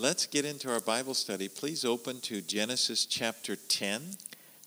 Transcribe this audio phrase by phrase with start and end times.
[0.00, 1.48] let's get into our Bible study.
[1.48, 4.00] Please open to Genesis chapter 10.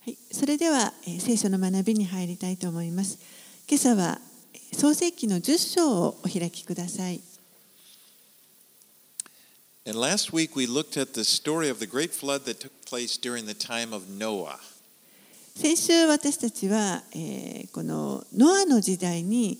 [0.05, 3.19] はい、それでは、えー聖書の学びに入りたいと思います。
[3.67, 4.19] 今朝は
[4.53, 7.21] えー創世記の10章をお開きください。
[9.86, 13.46] And last week we looked at the story of the great flood that took place during
[13.46, 14.57] the time of Noah.
[15.55, 19.59] 先週私たちは、えーこのノアの時代に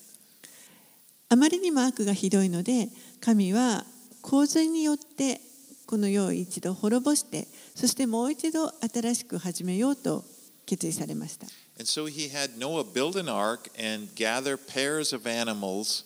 [1.31, 2.89] あまりにも悪がひどいので
[3.21, 3.85] 神は
[4.21, 5.39] 洪水によって
[5.85, 10.25] この世を一度滅ぼしてそしてもう一度新しく始めようと
[10.65, 11.47] 決意されました。
[11.79, 16.03] And so he had Noah build an ark and gather pairs of animals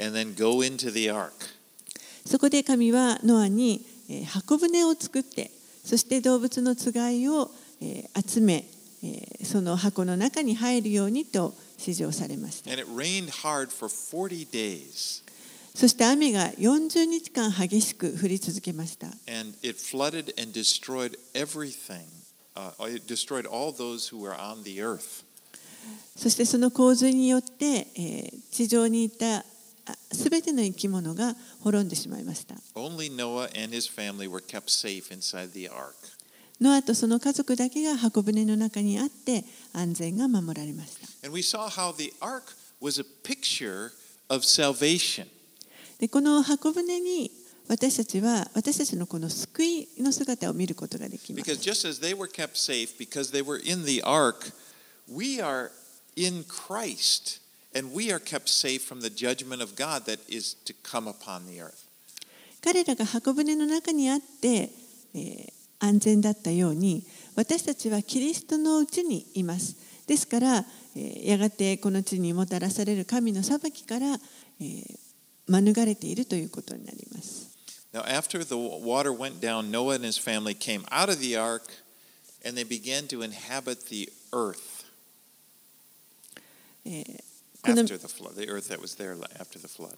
[0.00, 1.30] and then go into the ark.
[2.26, 5.52] そこで神はノアにえー箱舟を作って
[5.84, 7.48] そして動物のつがいを
[7.80, 8.73] えー集めえー
[9.44, 12.70] その箱の中に入るようにと試乗されました。
[15.74, 19.08] そして雨が40日間激しく降り続けました。
[26.16, 29.44] そしてその洪水によって、え、地上にいた
[30.12, 32.54] すべての生き物が滅んでしまいました。
[36.60, 41.26] ノアとその家族だけが箱舟の中にあって安全が守られました。
[45.98, 47.30] で、この箱舟に
[47.66, 51.44] 私たちは私たちのこの救いの姿を見ることができます。
[62.62, 64.70] 彼らが箱舟の中にあって、
[65.78, 67.04] 安全だったように
[67.36, 69.76] 私たちはキリストのうちにいます
[70.06, 70.64] ですから、
[70.96, 74.06] えーやがてこの地にもたらされる神の裁きから、
[74.60, 74.98] えー
[75.46, 77.52] 免れているということになります
[77.92, 81.62] Now, after the water went down, Noah and his family came out of the ark
[82.44, 84.84] and they began to inhabit the earth
[87.62, 89.96] after the flood, the earth that was there after the flood.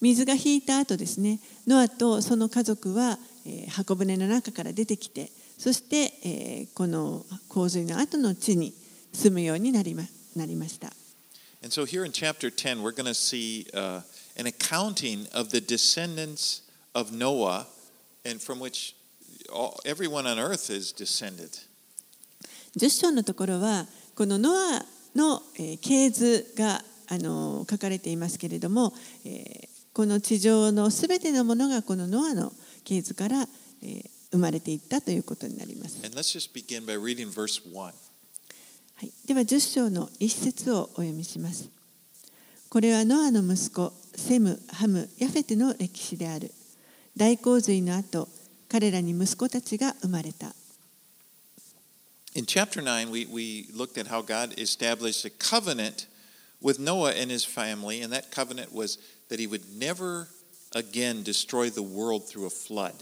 [0.00, 3.33] 水が引いた後ですねノアとその家族は、えー
[3.68, 8.72] 箱舟の中から出てきてそして、えーこの洪水の後の地に
[9.12, 10.02] 住むようになりま
[10.34, 10.88] なりました
[11.62, 14.02] And so here in chapter 10, we're going to see uh,
[14.36, 16.60] an accounting of the descendants
[16.94, 17.66] of Noah,
[18.26, 18.94] and from which
[19.50, 21.58] all, everyone on earth is descended.
[22.76, 24.84] 10章のところはこのノア
[25.14, 28.92] のえー系図があの書かれていますけれども、
[29.24, 32.52] えーこの地上のすべてのものがこのノアの
[32.84, 33.48] 系図から
[33.82, 36.04] えー生まれていったということになります。
[36.04, 37.76] And let's just begin by reading verse 1.
[37.76, 37.92] は
[39.00, 41.68] い、では10章の一節をお読みします。
[42.68, 46.52] これはノアの息子セム、ハム、ヤフェテの歴史である。
[47.16, 48.28] 大洪水の後、
[48.68, 50.52] 彼らに息子たちが生まれた。
[52.34, 56.08] In chapter 9, we, we looked at how God established a covenant
[56.60, 60.26] with Noah and his family, and that covenant was that he would never
[60.74, 62.94] again destroy the world through a flood.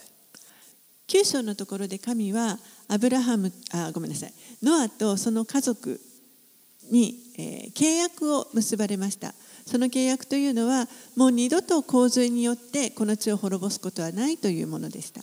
[1.09, 6.01] 9章のところで神はアブラハムあごめんなさいノアとその家族
[6.91, 9.35] に、えー契約を結ばれました
[9.67, 15.23] その契約というのはもう二度と洪水によってこの地を滅ぼすことはないというものでした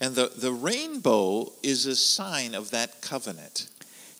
[0.00, 3.68] And the, the rainbow is a sign of that covenant.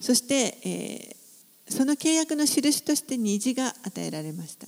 [0.01, 1.28] そして、えー
[1.69, 4.67] その契約の印として虹が与えられました。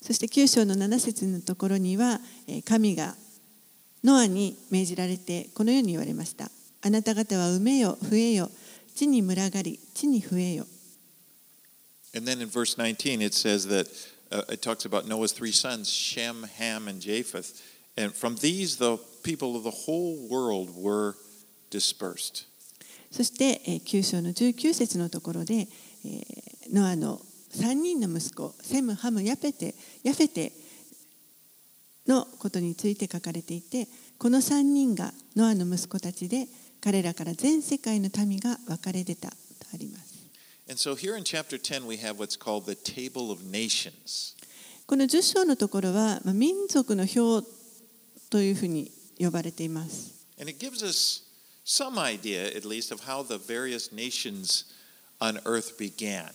[0.00, 2.20] そして9章の7節のところには
[2.64, 3.14] 神が
[4.04, 6.50] ノアに命じられてこのように言われました。
[6.80, 8.50] あなた方は埋めよ、増えよ、
[8.94, 10.66] 地に群がり、地に増えよ。
[14.30, 17.60] Uh, it talks about Noah's three sons, Shem, Ham, and Japheth.
[17.96, 21.14] And from these, the people of the whole world were
[21.70, 22.46] dispersed.
[23.10, 27.20] そしてえー9章の19節のところで、えーノアの
[27.54, 30.52] 3人の息子セム、ハム、ヤペテヤフェテ
[32.06, 33.88] のことについて書かれていて
[34.18, 36.46] この3人がノアの息子たちで
[36.82, 39.36] 彼らから全世界の民が分かれ出たと
[39.72, 40.17] あります。
[40.70, 44.36] And so here in chapter 10, we have what's called the Table of Nations.
[44.86, 47.48] この10章のところは、まあ、民族の表
[48.28, 50.26] というふうに呼ばれています。
[50.38, 51.22] And it gives us
[51.64, 54.66] some idea, at least, of how the various nations
[55.20, 56.32] on earth began.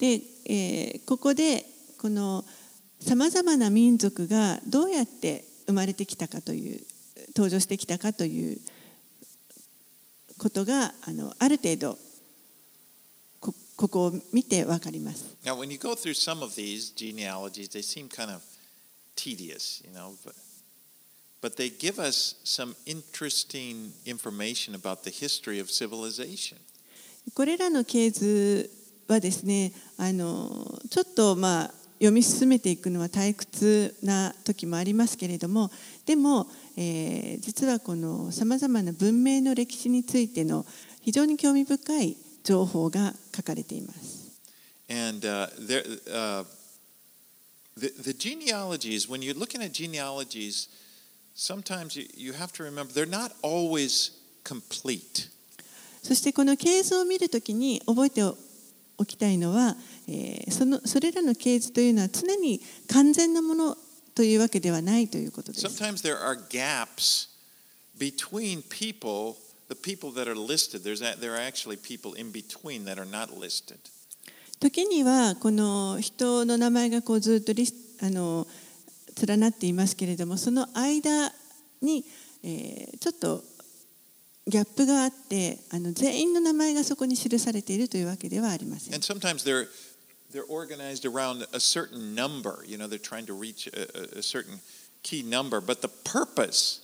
[0.00, 1.64] で、えーここで
[1.98, 2.44] この
[2.98, 6.80] さまざまな民族がどうやって生まれてきたかという
[7.36, 8.58] 登場してきたかという
[10.38, 11.98] ことがあのある程度
[13.84, 15.36] こここを見て分かります。
[15.44, 18.40] Now, when you go through some of these genealogies, they seem kind of
[19.14, 20.34] tedious, you know, but,
[21.42, 26.56] but they give us some interesting information about the history of civilization.
[27.34, 28.70] これらの系図
[29.06, 35.70] はですねあのちょっとまあ読み進めていくのは退屈な時もありますけれども
[36.06, 36.46] でも、
[36.76, 40.64] えー実はこのさまざまな文明の歴史についての
[41.02, 44.24] 非常に興味深い情報が書かれています。
[44.88, 45.82] And uh, there,
[46.12, 46.44] uh,
[47.76, 50.68] the, the genealogies, when you're looking at genealogies,
[51.34, 54.12] sometimes you, you have to remember they're not always
[54.44, 55.30] complete.
[56.02, 58.36] そしてこの系図を見るときに覚えてお
[59.06, 59.74] きたいのは、
[60.06, 62.60] えーそのそれらの系図というのは常に
[62.92, 63.76] 完全なもの
[64.14, 65.66] というわけではないということです。
[65.66, 67.28] Sometimes there are gaps
[67.98, 69.34] between people,
[69.74, 70.84] the people that are listed.
[70.84, 73.78] There's a, there are actually people in between that are not listed.
[74.60, 78.46] 時にはこの人の名前がこうずっとリスあの
[79.26, 81.30] 連なっていますけれどもその間
[81.82, 82.04] に、
[82.42, 83.42] えーちょっと
[84.46, 89.02] ギャップがあってあの全員の名前がそこに記されているというわけではありません And。
[89.04, 89.68] sometimes they're,
[90.32, 92.62] they're organized around a certain number.
[92.66, 94.60] You know, they're trying to reach a, a- a certain
[95.02, 95.60] key number.
[95.60, 96.83] But the purpose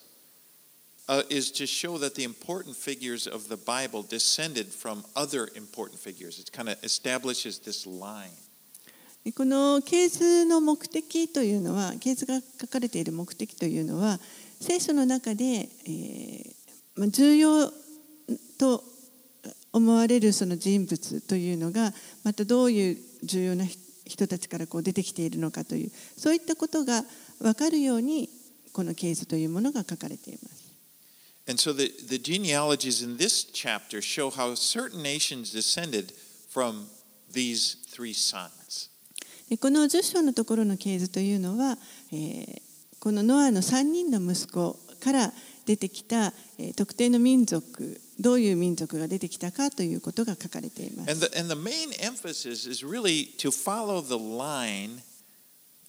[1.10, 5.98] uh, is to show that the important figures of the Bible descended from other important
[5.98, 6.38] figures.
[6.38, 8.30] It kind of establishes this line.
[9.36, 14.18] この系図の目的というのは系図が書かれている目的というのは
[14.60, 16.52] 聖書の中で、えー
[16.96, 17.70] まあ、重要
[18.58, 18.82] と
[19.74, 21.92] 思われるその人物というのが
[22.24, 27.04] またどういう重要な人人たちからこう出てきているのかというそういったことが
[27.38, 28.28] 分かるように
[28.72, 30.59] この系図というものが書かれています。
[31.47, 36.11] And so the, the genealogies in this chapter show how certain nations descended
[36.49, 36.87] from
[37.31, 38.89] these three sons.
[39.49, 41.77] でこの10章のところの系図というのは、
[42.11, 42.61] えー
[42.97, 45.31] このノアの3人の息子から
[45.67, 51.11] 出てきた、えー特定の民族どういう民族が出てきたかということが書かれています。
[51.11, 55.03] And the, and the main emphasis is really to follow the line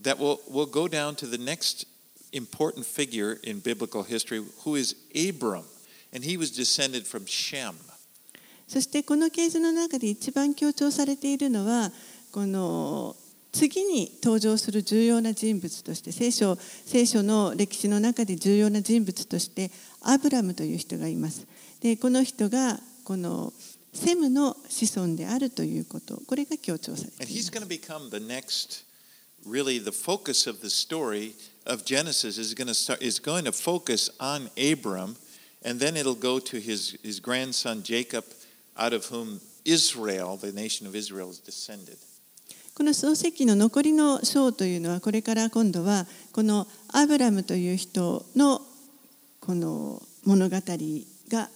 [0.03, 1.87] that will, will go down to the next
[2.34, 5.66] important figure in biblical history, who is Abram.
[6.14, 7.76] And he was descended from Shem.
[8.68, 11.92] そしてこの系図の中で一番強調されているのは
[12.32, 13.18] この
[13.52, 21.46] 次に登場する重要な人物として聖書聖書の歴史の中で重要な人物としてアブラムという人がいます。
[21.82, 23.52] でこの人がこの
[23.94, 28.86] セムの子孫であるということこれが強調されています。
[29.45, 31.35] really the focus of the story
[31.67, 35.17] of Genesis is going to start is going to focus on Abram,
[35.65, 38.25] and then it'll go to his, his grandson Jacob,
[38.77, 41.99] out of whom Israel, the nation of Israel, is descended.
[42.75, 48.61] この創世記の残りの章というのはこれから今度はこのアブラムという人の
[49.41, 50.57] この物語
[51.31, 51.49] が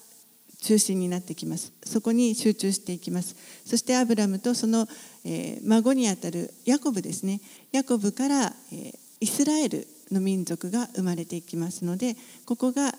[0.66, 1.72] 中心になってきます。
[1.86, 3.36] そこに集中していきます。
[3.66, 4.88] そしてアブラムとその、
[5.24, 7.40] えー孫にあたるヤコブですね。
[7.72, 12.94] ヤコブから、えーイスラエルの民族が生まれていきますのでここが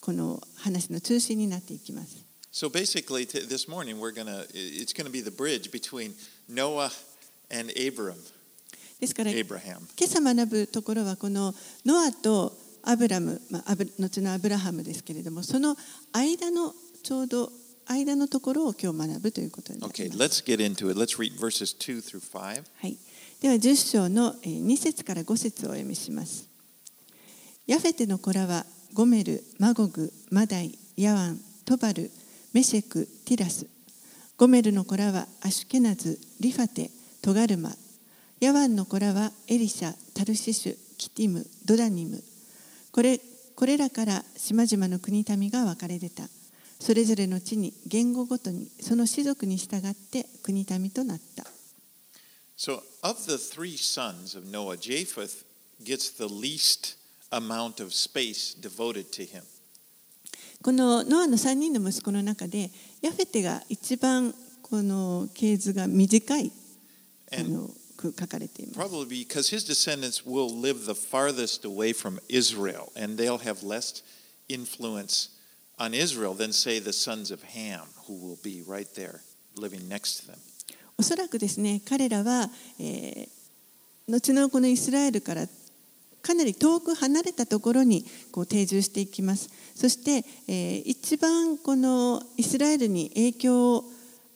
[0.00, 2.24] この話の中心になっていきます。
[2.52, 6.14] So basically, this morning we're gonna it's to be the bridge between
[6.48, 6.90] Noah
[7.50, 8.14] and Abram,
[9.00, 9.78] ですから Abraham.
[9.98, 11.52] 今朝学ぶところはこの
[11.84, 15.76] ノアとアブラム、まあ、後のアブラハムですけれどもその
[16.12, 17.50] 間のちょうど
[17.86, 20.42] 間のところを今日学ぶということになり Okay, ます。
[20.42, 20.98] let's get into it.
[21.00, 22.64] Let's read verses two through five.
[22.80, 22.96] はい、
[23.40, 26.48] では10章のえー2節から5節をお読みします。
[27.66, 32.10] ヤフェテの子らはゴメル、マゴグ、マダイ、ヤワン、トバル、
[32.52, 33.66] メシェク、ティラス。
[34.36, 36.90] ゴメルの子らはアシュケナズ、リファテ、
[37.22, 37.72] トガルマ。
[38.40, 42.22] ヤワンの子らはエリシャ、タルシシュ、キティム、ドダニム。
[42.92, 43.20] これ
[43.54, 46.24] これらから島々の国民が分かれ出た。
[46.80, 51.44] それぞれの地に言語ごとにその氏族に従って国民となった。
[52.56, 55.44] So, of the three sons of Noah, Japheth
[55.84, 56.96] gets the least
[57.30, 59.42] amount of space devoted to him.
[60.62, 62.70] このノアの3人の息子の中で
[63.00, 66.50] ヤフェテが一番この系図が短い
[67.32, 68.78] あのく書かれています。
[68.80, 74.02] probably because his descendants will live the farthest away from Israel, and they'll have less
[74.48, 75.37] influence
[75.78, 79.20] on Israel than, say, the sons of Ham, who will be right there
[79.56, 80.38] living next to them.
[81.00, 83.38] おそらくですね彼らは、えー
[84.10, 85.46] 後のこのイスラエルから
[86.22, 93.84] かなり遠く離れたところにこう定住していきますそして、えー一番このイスラエルに影響を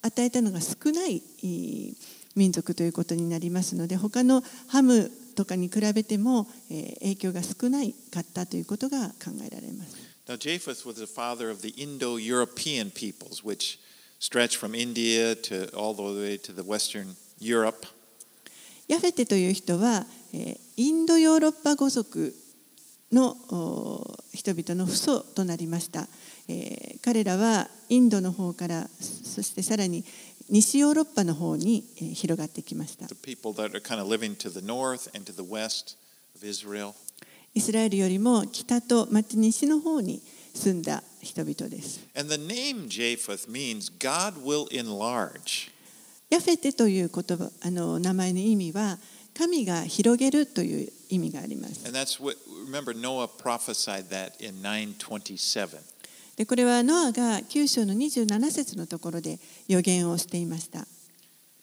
[0.02, 1.22] 与えたのが少ない
[2.36, 10.11] 民族ということになりますので他のハムとかに比べても、えー影響が少ないかったということが考えられます。
[10.32, 13.78] Now, Japheth was the father of the Indo European peoples, which
[14.18, 17.86] stretch from India to all the way to the Western Europe.
[18.88, 22.34] ヤフェテという人は、えーインドヨーロッパ語族
[23.12, 26.08] のお人々の父祖となりました、
[26.48, 30.02] えー彼らはインドの方からそしてさらに
[30.48, 35.98] 西ヨーロッパの方にえー広がってきました the people that are kind of living to the north and to the west
[36.34, 36.94] of Israel.
[37.54, 40.22] イスラエルよりも北とまた西の方に
[40.54, 45.70] 住んだ人々です And the name Japheth means God will enlarge.
[46.30, 48.98] ヤフェテという言葉あの名前の意味は
[49.36, 55.78] 神が広げるという意味があります And that's what, remember, Noah prophesied that in 927.
[56.36, 60.86] でこれはノアが9章の27節のところで予言をしていました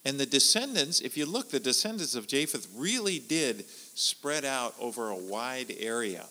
[0.09, 5.11] And the descendants, if you look, the descendants of Japheth really did spread out over
[5.11, 6.25] a wide area.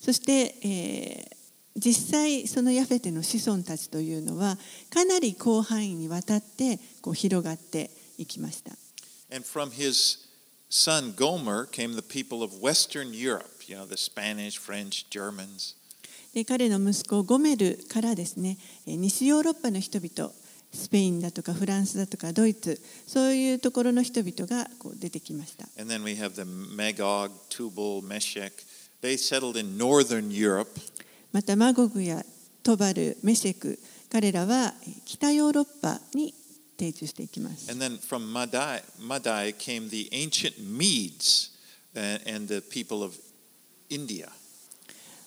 [0.00, 1.38] そして、えー
[1.80, 4.58] 実際そのヤフェテの子孫たちというのは
[4.92, 8.72] かなり広範囲にわたってこう広がっていきました。
[9.32, 10.18] And from his
[10.68, 15.76] son Gomer came the people of Western Europe, you know, the Spanish, French, Germans.
[16.34, 20.32] で彼の息子ゴメルからですねえー西ヨーロッパの人々
[20.72, 25.66] スペインだとかフランスだとかドイツそういうところの人々がこう出てきました。
[31.32, 32.24] またマゴグや
[32.62, 33.78] トバル、メシク
[34.10, 36.34] 彼らは北ヨーロッパに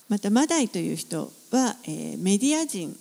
[0.07, 0.19] ま。
[0.19, 2.97] たマダイという人は、え、メディア人。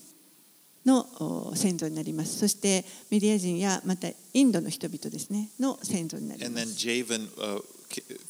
[0.90, 7.62] のお先祖になりますそしてメディア人やまたインドの人々ですねの先祖になります Javan, uh,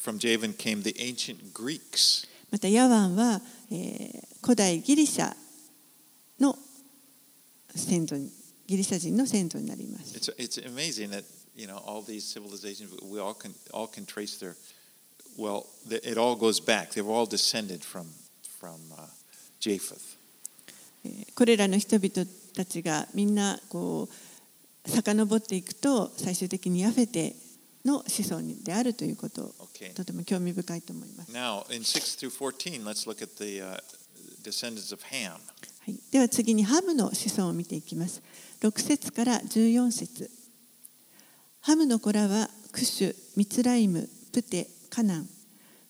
[0.03, 2.27] from Javan came the ancient Greeks.
[2.51, 3.41] またヤワンは、
[3.71, 5.35] えー古代ギリシャ
[6.39, 6.57] の
[7.75, 8.31] 先祖に
[8.65, 11.23] ギリシャ人の先祖になります It's, it's amazing that,
[11.55, 14.55] you know, all these civilizations, we all can, all can trace their,
[15.37, 16.89] well, it all goes back.
[16.91, 18.07] They've all descended from,
[18.59, 19.05] from uh,
[19.59, 20.17] Japheth.
[21.05, 24.09] えーこれらの人々たちがみんなこ
[24.85, 27.35] う遡っていくと最終的にヤフェテ
[27.85, 29.53] の子孫であるということを.
[29.95, 31.31] とても興味深いと思います。
[31.31, 33.79] Now, in 6 through 14, let's look at the uh,
[34.43, 35.31] descendants of Ham.
[35.33, 35.39] は
[35.87, 38.21] い、では次にハムの子孫を見ていきます。
[38.61, 40.29] 6節から14節
[41.61, 45.29] ハムの子らはクシュ、ミツライム、プテ、カナン。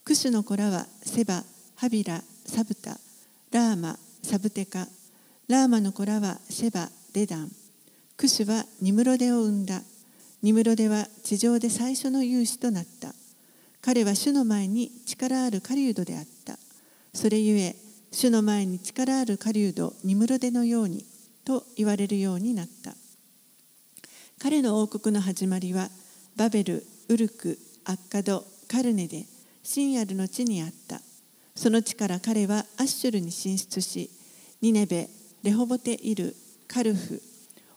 [0.06, 1.44] クシュの子らはセバ、
[1.76, 2.98] ハビラ、サブタ、
[3.52, 4.88] ラーマ、サブテカ。
[5.52, 7.52] ラーマの子らはシェバ、デダン。
[8.16, 9.82] クシュはニムロデを生んだ。
[10.42, 13.14] ニムロデは地上で最初の勇士となった。
[13.82, 16.58] 彼は主の前に力ある狩人であった。
[17.14, 17.76] それゆえ、
[18.14, 21.04] 主の前に力ある狩人ニムロデのように
[21.44, 22.96] と言われるようになった。
[24.42, 25.90] 彼の王国の始まりは
[26.38, 29.26] バベル、ウルク、アッカド、カルネで
[29.64, 31.02] シンアルの地にあった。
[31.56, 34.10] その地から彼はアッシュルに進出し、
[34.62, 35.10] ニネベ、
[35.44, 36.36] レホボテイル、
[36.68, 37.22] カルフ、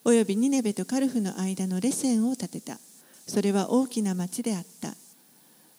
[0.04, 2.78] およびニネベとカルフの間のレセンを建てた。
[3.26, 4.94] それは大きな町であった。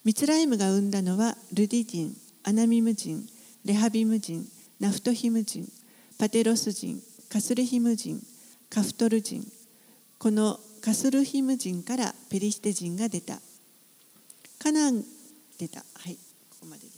[0.04, 3.24] ミツライムが生んだのはルディ人、アナミム人、
[3.64, 4.48] レハビム人、
[4.80, 5.68] ナフトヒム人、
[6.18, 8.22] パテロス人、カスルヒム人、
[8.70, 9.46] カフトル人。
[10.18, 13.40] このカスルヒム人からペリシテ人が出た。
[14.60, 15.04] カナン
[15.60, 15.80] 出た。
[15.80, 16.16] はい、
[16.50, 16.95] ここまでで。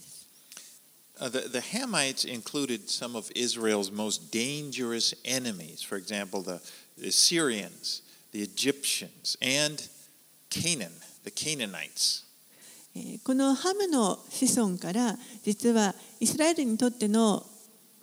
[1.20, 5.82] Uh, the, the Hamites included some of Israel's most dangerous enemies.
[5.82, 6.60] For example, the,
[6.96, 9.88] the Syrians, the Egyptians, and
[10.50, 10.92] Canaan,
[11.24, 12.24] the Canaanites.
[13.22, 17.44] このハムの子孫から実はイスラエルにとっての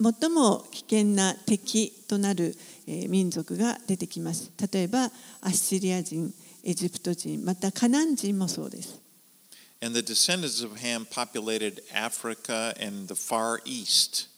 [0.01, 2.55] 最も危険な敵となる
[2.85, 4.51] 民族が出てきます。
[4.71, 5.09] 例えばア
[5.47, 9.04] ッシリア人、エジプト人、またカナン人もそうです。
[9.82, 14.28] And the descendants of Ham populated Africa and the Far East.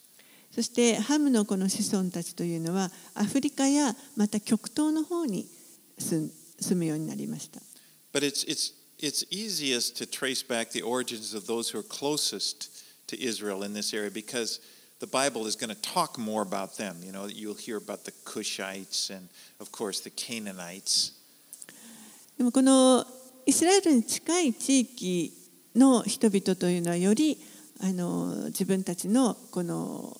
[0.54, 5.46] そしてハムのこの子孫たちというのはアフリカやまた極東の方に
[5.98, 7.60] 住ん住むようになりました。
[8.12, 12.84] But it's, it's, it's easiest to trace back the origins of those who are closest
[13.08, 14.60] to Israel in this area because
[15.00, 16.98] the Bible is going to talk more about them.
[17.02, 19.28] You know, you'll hear about the Cushites and,
[19.60, 21.12] of course, the Canaanites.
[22.38, 23.06] でもこの
[23.47, 25.31] イスラエルに近い地域
[25.73, 27.37] の人々というのはより
[27.79, 30.17] あの自分たちのこの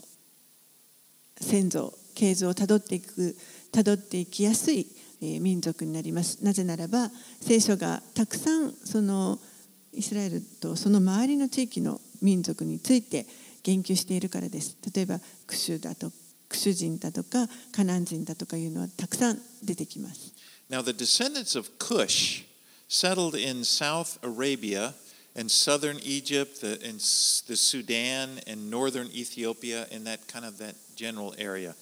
[1.41, 3.35] 先祖系図をたどっていく
[3.73, 4.87] たどっていきやすい
[5.19, 6.41] 民族になります。
[6.41, 9.39] なぜならば聖書がたくさんその
[9.91, 13.25] イスラエルとその周りの地域の民族について
[13.61, 14.77] 言及しているからです。
[14.95, 16.13] 例えばクシュだと
[16.47, 20.33] クシュ人だとかカナン人だとかいうのはたくさん出てきます。
[20.69, 22.47] Now, the descendants of Cush
[22.88, 24.94] settled in South Arabia
[25.34, 30.58] and southern Egypt, the, and S- the Sudan and northern Ethiopia, in that kind of
[30.58, 31.74] that general area.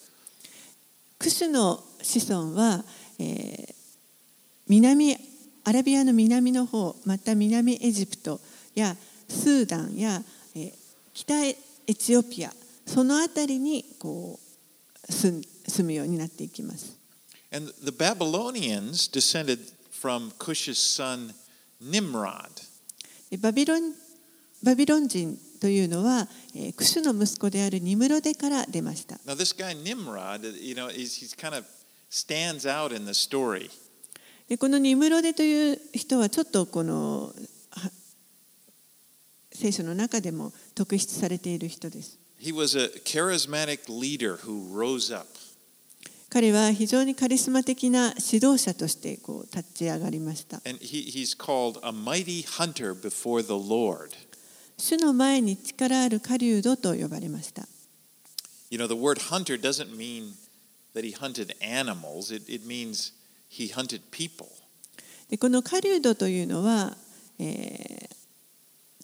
[1.19, 2.83] クシュの子孫は、
[3.19, 3.81] えー
[4.67, 5.17] 南
[5.65, 8.39] アラビアの南の方また南エジプト
[8.73, 8.95] や
[9.27, 10.21] スーダンや、
[10.55, 10.73] えー
[11.13, 11.55] 北エ
[11.93, 12.53] チオピア
[12.85, 16.97] その辺りにこう住ん住むようになっていきます。
[17.53, 19.59] And the Babylonians descended
[20.00, 21.32] from Cush's son
[21.80, 22.50] Nimrod.
[23.30, 23.92] でバビロン
[24.62, 29.16] バビロン人というのは、えークシュの息子であるニムロデから出ました。
[29.26, 31.64] Now, this guy Nimrod, you know, he's, he's kind of
[32.10, 33.70] stands out in the story.
[34.48, 37.32] でこのニムロデという人はちょっとこの
[37.70, 37.90] は
[39.52, 42.18] 聖書の中でも特筆されている人です。
[42.40, 45.26] He was a charismatic leader who rose up.
[46.28, 50.60] 彼は非常にカリスマ的な指導者としてこう立ち上がりました。
[54.78, 57.66] 主の前に力ある狩人と呼ばれました。
[58.68, 60.32] You know, the word hunter doesn't mean
[60.94, 63.12] that he hunted animals, it, it means
[63.48, 64.48] he hunted people.
[65.30, 66.96] でこの狩人というのは、
[67.38, 68.16] えー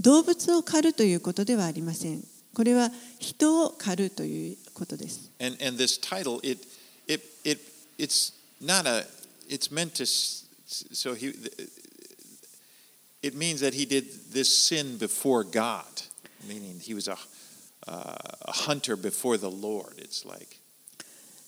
[0.02, 2.24] 動物を狩るということではありません。
[2.54, 5.30] これは人を狩るということです。
[5.40, 6.58] And, and this title, it,
[7.07, 7.59] it, it,
[7.97, 9.05] it's not a,
[9.49, 10.45] it's meant to, s-
[10.91, 11.33] so he,
[13.21, 15.85] it means that he did this sin before God,
[16.47, 17.17] meaning he was a,
[17.87, 19.93] uh, a hunter before the Lord.
[19.97, 20.57] It's like,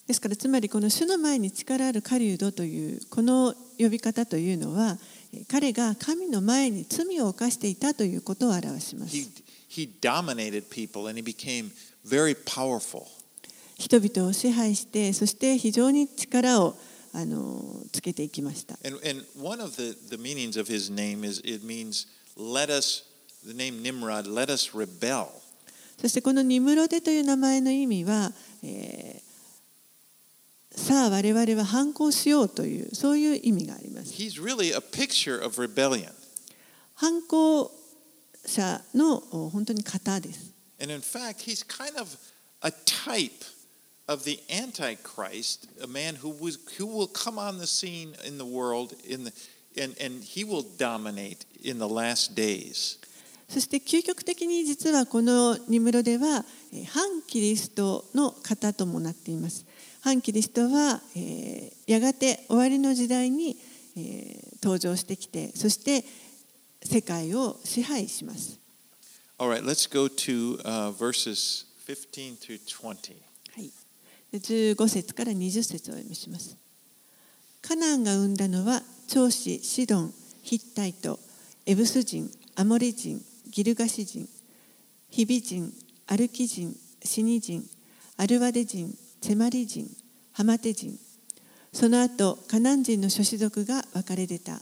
[0.08, 4.98] ですからつまりこの主の前に力ある狩人というこの呼び方というのは
[5.32, 9.28] えー彼が神の前に罪を犯していたということを表します he,
[9.70, 11.70] he dominated people and he became
[12.04, 13.04] very powerful.
[13.85, 16.75] 人々を支配して、そして非常に力を
[17.13, 18.79] あのつけていきました。
[26.01, 34.15] そしてこのニムロデという名前の意味は、えー、さあ我々は反抗しようというそういう意味があります。
[36.95, 37.71] 反抗
[38.47, 39.21] 者の
[39.51, 40.55] 本当に方です。
[40.81, 42.09] And in fact, he's kind of
[42.63, 43.54] a type
[44.07, 48.45] of the Antichrist, a man who, was, who will come on the scene in the
[48.45, 49.33] world in the,
[49.81, 52.99] and, and he will dominate in the last days.
[53.47, 59.67] そして究極的に実はこのニムロデはえー反キリストの型ともなっています。
[60.01, 63.57] 反キリストは、えーやがて終わりの時代に、
[63.97, 66.05] えー登場してきてそして
[66.83, 68.59] 世界を支配します。
[69.39, 73.34] All right, let's go to uh, verses 15 through 20.
[74.39, 76.57] 15節から20節をお読みします。
[77.63, 81.19] カナンが生んだのは長子シドン、ヒッタイト、
[81.67, 83.21] エブス人、アモリ人、
[83.51, 84.29] ギルガシ人、
[85.11, 85.73] ヒビ人、
[86.07, 87.65] アルキ人、シニ人、
[88.17, 88.93] アルワデ人、
[89.23, 89.89] セマリ人、
[90.33, 90.99] ハマテ人。
[91.73, 94.61] その後、カナン人の諸子族が分かれ出た。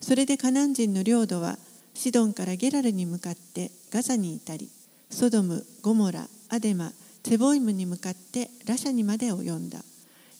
[0.00, 1.58] それでカナン人の領土は
[1.94, 4.70] シドンからゲラルに向かってガザに至り、
[5.10, 6.92] ソドム、ゴモラ、アデマ、
[7.28, 9.84] セボイムに向かってラシャにまで及んだ。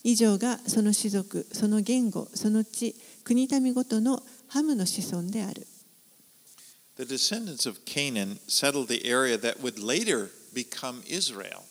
[0.03, 5.67] 以上がその種族、その言語、その地、国民ごとのハムの子孫である。
[6.97, 11.61] The descendants of Canaan settled the area that would later become Israel.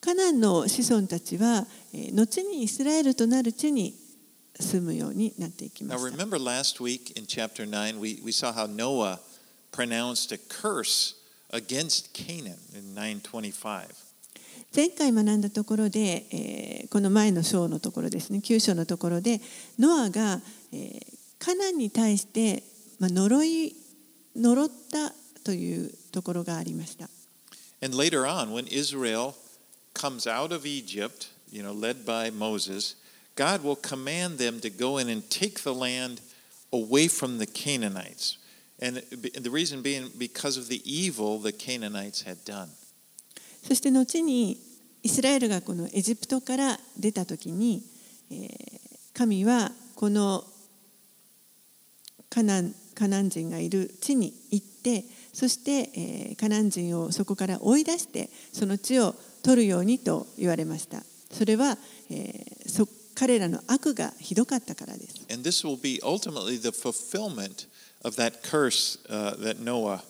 [0.00, 3.92] カナンの子孫たちは、えー後にイスラエルとなる地に
[4.60, 6.24] 住むようになっていきま Now, した。
[6.24, 9.18] remember last week in chapter 9, we, we saw how Noah
[9.72, 11.16] pronounced a curse
[11.50, 14.01] against Canaan in 925.
[14.74, 19.40] 前回学んだところで、えーこの前の章のところですね、9章のところで、
[19.78, 20.40] ノアが、
[20.72, 22.62] えーカナンに対して、
[23.00, 23.74] まあ、呪い、
[24.36, 27.08] 呪ったというところがありました。
[27.82, 29.34] And later on, when Israel
[29.94, 32.96] comes out of Egypt, you know, led by Moses,
[33.34, 36.20] God will command them to go in and take the land
[36.72, 38.38] away from the Canaanites.
[38.80, 42.68] And the reason being because of the evil the Canaanites had done.
[43.62, 44.58] そして後に
[45.02, 47.82] イスラエルがこのエジプトから出た時に、
[48.30, 48.48] えー、
[49.14, 50.44] 神はこの
[52.28, 61.02] カナンカナン人がいる地に行ってそして、カナン人をそこから追い出してその地を取るようにと言われました。
[61.30, 61.78] それは、
[62.10, 65.26] えー、そ彼らの悪がひどかったからです。
[65.30, 67.66] And this will be ultimately the fulfillment
[68.04, 70.02] of that curse、uh, that Noah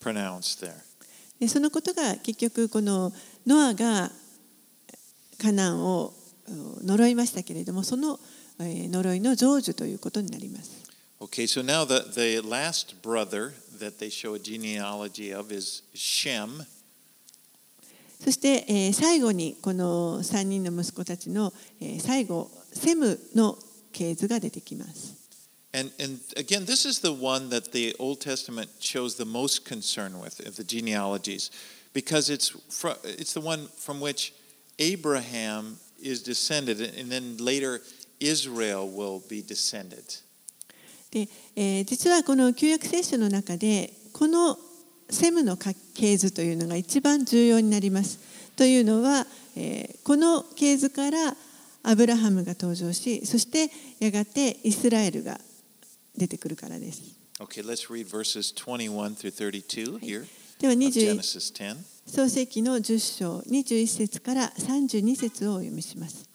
[0.00, 0.74] pronounced there.
[1.40, 3.12] でそのことが結局この
[3.46, 4.10] ノアが
[5.38, 6.12] カナンを
[6.48, 8.18] 呪いましたけれどもその
[8.58, 10.86] 呪いの成就ということになります。
[11.18, 16.66] Okay, so now the, the last brother that they show a genealogy of is Shem.
[18.22, 23.58] そして、えー、最後にこの3人の息子たちの、えー、最後、セムの
[23.92, 25.15] 系図が出てきます。
[25.76, 30.38] And, and again, this is the one that the Old Testament shows the most concern with,
[30.56, 31.50] the genealogies,
[31.92, 34.32] because it's, fr- it's the one from which
[34.78, 37.82] Abraham is descended, and then later
[38.20, 40.22] Israel will be descended.
[41.10, 44.58] で、えー、実はこの旧約聖書の中でこの
[45.10, 45.58] セムの
[45.94, 48.18] 系図というのが一番重要になります。
[48.56, 51.36] というのは、えー、この系図から
[51.82, 55.38] アブラハムが登場し、そしてやがてイスラエルが
[56.16, 57.02] 出てくるからです。
[57.38, 60.24] Okay, let's read verses 21 through 32 here.
[60.58, 61.20] では20
[62.06, 66.28] 創世記の10章21節から32節をお読みします。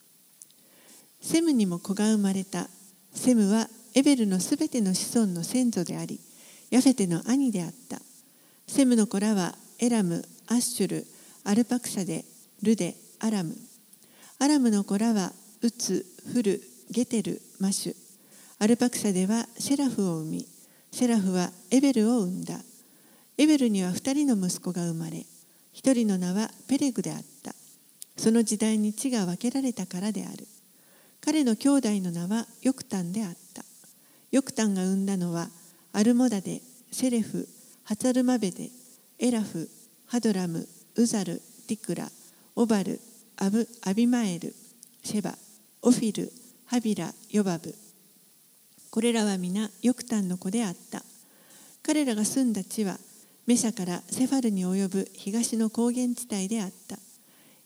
[1.21, 2.67] セムにも子が生まれた。
[3.13, 6.19] セムはエベルのすべての子孫の先祖であり、
[6.69, 7.99] ヤフェテの兄であった。
[8.67, 11.07] セムの子らはエラム、アッシュル、
[11.43, 12.25] アルパクサで、
[12.61, 13.55] ルデ、アラム。
[14.39, 18.00] アラムの子らはウツ、フル、ゲテル、マシュ。
[18.61, 20.47] アルパクサではセラフを生み、
[20.91, 22.59] セラフはエベルを生んだ。
[23.39, 25.25] エベルには二人の息子が生まれ、
[25.73, 27.55] 一人の名はペレグであった。
[28.17, 30.47] その時代に地が分けられたからである。
[31.21, 33.63] 彼の兄弟の名はヨクタンであった。
[34.29, 35.47] ヨクタンが生んだのは
[35.91, 37.47] アルモダデ、セレフ、
[37.83, 38.69] ハツァルマベデ、
[39.17, 39.71] エラフ、
[40.05, 42.11] ハドラム、ウザル、ティクラ、
[42.55, 43.01] オバル、
[43.37, 44.53] アブアビマエル、
[45.03, 45.33] シェバ、
[45.81, 46.31] オフィル、
[46.67, 47.73] ハビラ、ヨバブ。
[48.91, 51.01] これらは皆ヨクタンの子であった。
[51.81, 52.99] 彼らが住んだ地は
[53.47, 56.99] メシャからセファルに及ぶ東の高原地帯であった。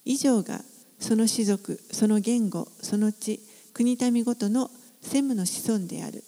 [0.06, 0.62] 以上が
[1.00, 3.40] その種族、その言語、その地、
[3.74, 4.70] 国民ごとの
[5.02, 6.24] 専務の子孫である。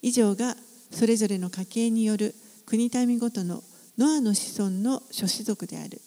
[0.00, 0.56] 以上が
[0.92, 2.32] それぞれの家系による
[2.66, 3.64] 国民ごとの
[3.98, 6.00] ノアの子孫の諸子族である。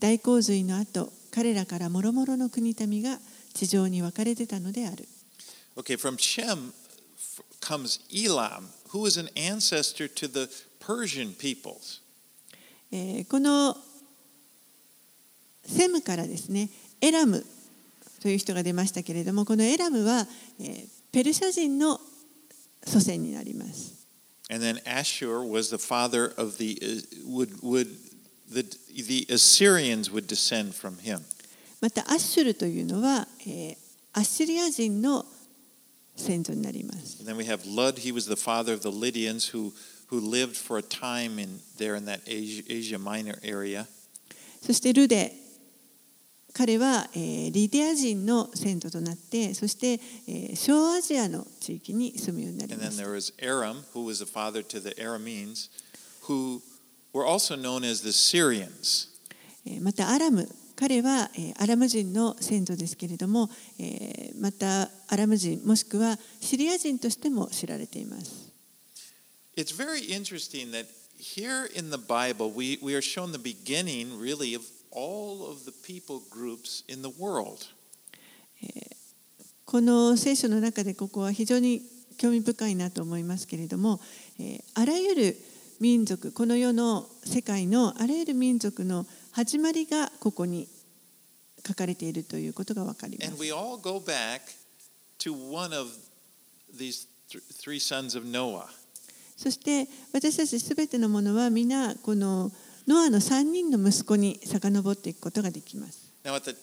[0.00, 3.20] 大洪水の後、彼らから諸々の国民が
[3.54, 5.06] 地上に分かれてたのである。
[5.76, 6.72] Okay, from Shem
[7.60, 10.48] comes Elam, who is an ancestor to the
[10.80, 12.00] Persian peoples.
[13.28, 13.76] この
[15.64, 16.70] セムからですね、
[17.00, 17.44] エラム
[18.20, 20.26] という人が出ましたけれども、このエラムは、
[20.58, 22.00] えペルシャ人の
[22.84, 24.00] 祖先になります。
[24.50, 26.76] And then Ashur was the father of the
[27.24, 27.88] would would
[28.50, 31.20] the the Assyrians would descend from him.
[31.80, 33.76] またアッシュルというのは、えー、
[34.12, 35.39] アッシリア人の先
[36.44, 37.18] 祖になります。
[37.20, 39.72] And then we have Lud, he was the father of the Lydians who,
[40.08, 43.86] who lived for a time in, there in that Asia, Asia Minor area.
[44.62, 45.32] そしてルデ、
[46.52, 49.92] 彼は、えー、リディア人の先祖となって、そして、
[50.26, 55.68] えー、小アジアの地域に住むようになりま And then there was Aram, who was the father to the Arameans,
[56.22, 56.60] who
[57.12, 59.08] were also known as the Syrians.
[59.80, 60.48] またアラム
[60.80, 68.50] 彼は、えアラム人の先祖ですけれども、えまたアラム人もしくはシリア人としても知られています。
[69.58, 70.86] It's very interesting that
[71.18, 75.72] here in the Bible we, we are shown the beginning really of all of the
[75.86, 77.58] people groups in the world.
[79.66, 81.82] この聖書の中でここは非常に
[82.16, 84.00] 興味深いなと思いますけれども、
[84.38, 85.36] えあらゆる
[85.78, 90.68] 民族この世の世界のあらゆる民族の始まりがここに
[91.66, 93.30] 書かれているということがわかります。
[93.30, 94.40] And we all go back
[95.20, 95.88] to one of
[96.76, 97.06] these
[97.62, 98.66] three sons of Noah.
[99.36, 102.50] そして私たちすべてのものは皆この
[102.86, 106.10] ノアの3人の息子に遡っていくことができます。
[106.24, 106.58] Now at the,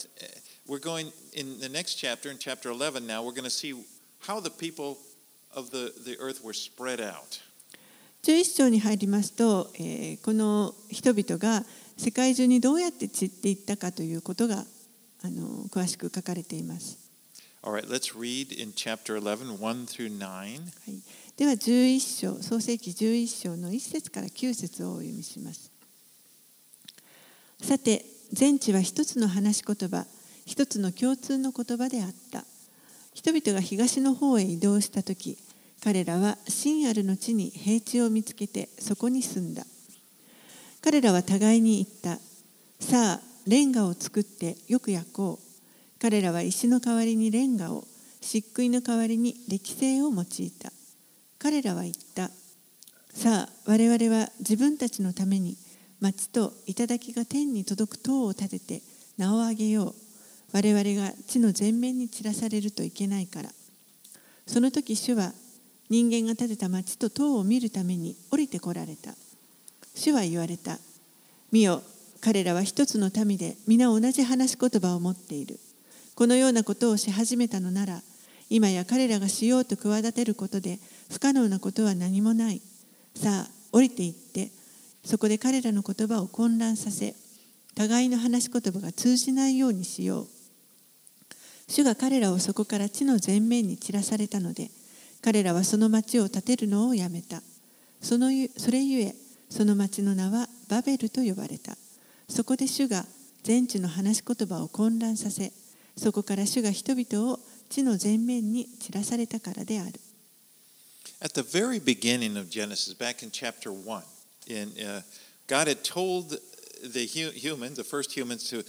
[0.68, 3.74] we're going in the next chapter, in chapter 11 now, we're going to see
[4.20, 4.98] how the people
[5.56, 7.42] of the, the earth were spread out.
[8.24, 11.64] 11章に入りますと、えー、この人々が
[11.98, 14.64] 世界中にどうやって散っていったかということが
[15.24, 17.08] あの詳しく書かれています。
[17.64, 20.24] Right, let's read in chapter 11, 1 through 9.
[20.24, 20.62] はい、
[21.36, 25.70] では11章創世記11章の1節から9節をお読みします
[27.62, 30.06] さて全地は一つの話し言葉
[30.46, 32.46] 一つの共通の言葉であった
[33.14, 35.38] 人々が東の方へ移動した時
[35.84, 39.64] 彼らは真あるの地に平地を見つけてそこに住んだ
[40.90, 42.18] 彼らは互いに言った。
[42.80, 46.00] さあレンガを作ってよく焼こう。
[46.02, 47.84] 彼らは石の代わりにレンガを
[48.22, 50.72] 漆喰の代わりに歴製を用いた。
[51.40, 52.30] 彼らは言った。
[53.14, 55.58] さあ我々は自分たちのために
[56.00, 58.82] 町と頂が天に届く塔を建てて
[59.18, 59.96] 名を上げよう。
[60.54, 63.50] 我々が地の全面に散らされるといけないから。
[64.46, 65.34] その時主は
[65.90, 69.12] 人間が建てた町と塔を見るために降りてこられた。
[69.98, 70.78] 主は言われた。
[71.52, 71.82] 見よ
[72.22, 75.60] 彼らは一つの民で皆同じ話し言葉を持っている。
[76.14, 78.02] このようなことをし始めたのなら
[78.50, 80.78] 今や彼らがしようと企てることで
[81.12, 82.62] 不可能なことは何もない。
[83.16, 84.52] さあ降りていって
[85.04, 87.16] そこで彼らの言葉を混乱させ
[87.76, 90.28] 互いの話し言葉が通じないようにしよう。
[91.68, 94.70] 主が彼らをそこから地の全面に散らされたので
[95.24, 97.42] 彼らはその町を建てるのをやめた。
[98.00, 99.16] そのそれゆえ
[99.50, 101.78] その町の名はバベルと呼ばれた
[102.30, 103.06] そこで主が
[103.44, 105.52] 全地の話し言葉を混乱させ
[105.96, 110.00] そこから主が人々を地の全面に散らされたからである。
[111.20, 114.04] At the very beginning of Genesis, back in chapter 1,
[114.48, 115.02] in, uh,
[115.48, 116.40] God had told
[116.84, 118.64] the hu- humans, the first humans, to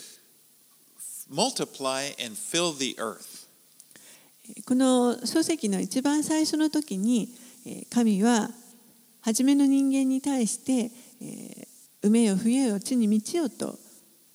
[1.28, 3.46] multiply and fill the earth.
[4.64, 7.28] この書籍の一番最初の時に
[7.90, 8.50] 神は
[9.28, 10.90] 初めの人間に対して
[12.02, 13.78] 埋めよ増えよ地に満ちよと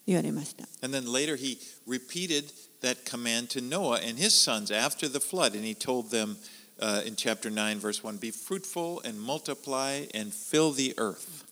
[0.06, 0.66] 言われました。
[0.84, 2.46] And then later he repeated
[2.84, 5.56] that command to Noah and his sons after the flood.
[5.56, 6.38] And he told them
[6.80, 11.44] uh, in chapter 9, verse 1 Be fruitful and multiply and fill the earth.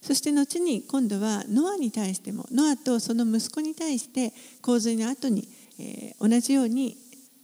[0.00, 4.32] そして後に今度はノアに対してもノアとその息子に対して
[4.62, 5.46] 洪水の後に、
[5.78, 6.96] えー、同じように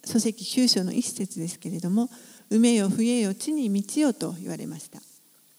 [0.02, 2.08] 書籍9章の一節ですけれども
[2.50, 5.02] 埋めよ増えよ地に満ちよと言われました。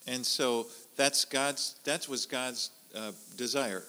[0.06, 3.84] And so that's God's, that was God's、uh, desire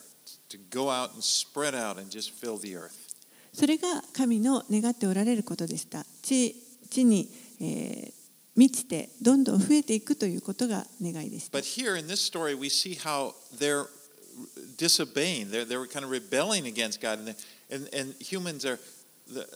[0.49, 3.07] to go out and spread out and just fill the earth.
[3.53, 6.55] それが神の願っておられることでした地
[6.89, 7.27] 地に、
[7.59, 8.13] えー、
[8.55, 13.87] 満ちてどんどん増えていくということが願いでした But here in this story we see how they're
[14.77, 17.35] disobeying they're, they're kind of rebelling against God and,
[17.71, 18.79] and, and humans are
[19.27, 19.47] the,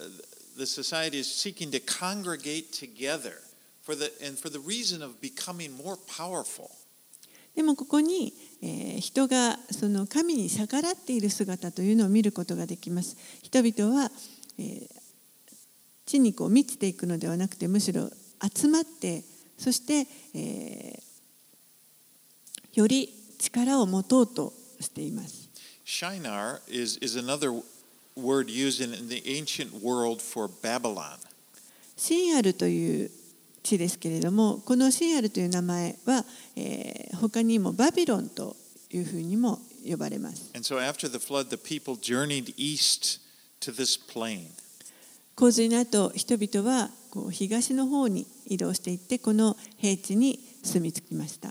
[0.58, 3.42] the society is seeking to congregate together
[7.55, 13.17] でもここに、え、人がその神に逆らっている姿というのを見ることができます。
[13.43, 14.11] 人々は、
[14.59, 14.89] え、
[16.07, 18.09] 地にこう満ちていくのではなくてむしろ
[18.55, 19.25] 集まって
[19.59, 21.03] そして、え、
[22.75, 25.49] より力を持とうとしています。
[31.97, 33.11] シンアルという
[33.77, 36.25] ですけれどもこのシンアルという名前は、
[36.57, 38.57] え、他にもバビロンと
[38.91, 40.51] いうふうにも呼ばれます。
[40.55, 40.79] So、
[41.19, 41.59] flood,
[45.35, 51.51] 洪水の後人々はこう東の方に移動していってこの平地に住み着きました。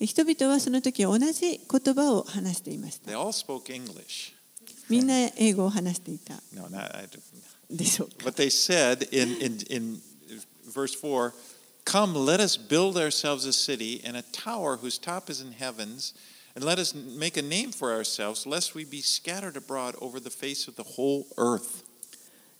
[0.00, 3.10] 人々はその時同じ言葉を話していました。
[4.88, 6.34] みんな英語を話していた。
[7.76, 8.30] でしょうか。
[8.30, 10.00] But they said in, in, in
[10.72, 11.32] verse 4
[11.84, 16.14] Come, let us build ourselves a city and a tower whose top is in heavens,
[16.56, 20.30] and let us make a name for ourselves, lest we be scattered abroad over the
[20.30, 21.84] face of the whole earth.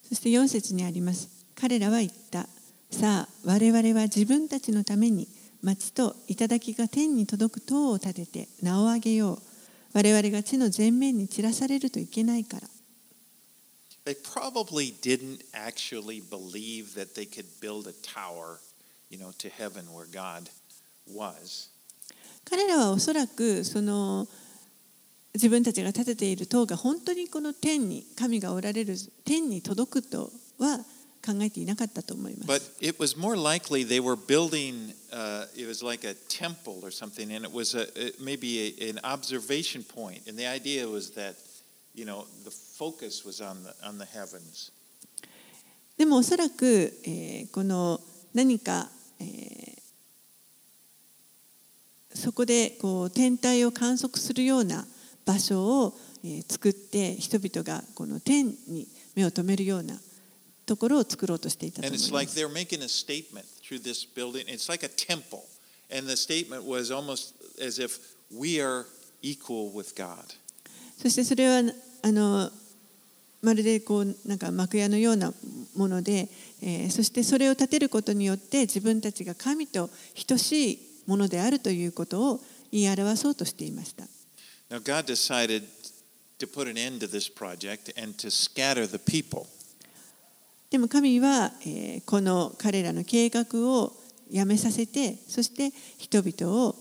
[0.03, 1.29] そして4節にあります。
[1.59, 2.49] 彼らは言った。
[2.91, 5.27] さあ、我々は自分たちのために
[5.63, 9.39] 町と頂が天に届く塔を建てて名を上げよう。
[9.95, 12.69] 我々が地の全面に散らされるといけないから。
[14.06, 18.60] they probably didn't actually believe that they could build a tower,
[19.10, 20.50] you know, to heaven where God
[21.08, 21.70] was.
[22.46, 24.28] 彼らはおそらくその
[25.36, 28.96] 自分たちが建てている塔が本当にこの天に神がおられる
[29.26, 30.80] 天に届くとは
[31.24, 32.50] 考えていなかったと思います。
[32.50, 37.32] But it was more likely they were building, uh, it was like a temple or something,
[37.36, 37.88] and it was a,
[38.20, 40.28] maybe a, an observation point.
[40.28, 41.36] And the idea was that,
[41.95, 44.73] you know, the focus was on the, on the heavens.
[45.97, 48.01] でもおそらく、えー、この
[48.35, 48.89] 何か、
[49.21, 49.79] えー、
[52.17, 54.85] そこでこう天体を観測するような
[55.25, 59.95] 場所を、えー作って人々がこの天に目を留めるような
[60.67, 62.39] ところを作ろうとしていたと And 思 it's いま like す。
[62.39, 64.47] they're making a statement through this building.
[64.49, 65.45] It's like a temple.
[65.95, 67.99] And the statement was almost as if
[68.35, 68.87] we are
[69.23, 70.35] equal with God.
[71.01, 71.63] そしてそれは
[72.03, 72.51] あの
[73.43, 75.33] まるでこうなんか幕屋のような
[75.77, 76.29] もので、
[76.63, 79.91] えーそしてそれを立てることによって自分たちが神と
[80.27, 82.41] 等しいものであるということを
[82.73, 84.05] 言い表そうとしていました。
[84.71, 85.65] Now, God decided
[86.39, 89.47] to put an end to this project and to scatter the people.
[90.71, 93.93] でも神は、えーこの彼らの計画を
[94.31, 96.77] やめさせてそして人々を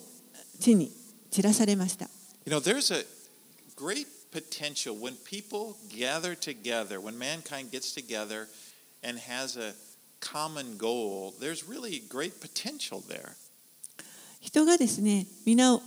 [0.60, 0.92] 地に
[1.30, 2.10] 散らされました。
[2.46, 3.06] You know, there's a
[3.77, 8.49] great potential when people gather together, when mankind gets together
[9.03, 9.75] and has a
[10.21, 13.37] common goal, there's really great potential there.
[14.41, 15.81] 人がですね皆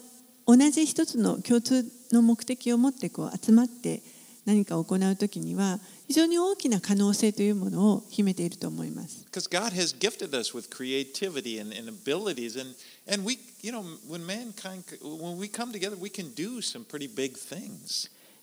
[0.46, 4.02] 同じ一つの共通の目的を持ってこう集まって
[4.46, 9.27] 何かを行うときには 非常に大きな可能性というものを秘めていると思います。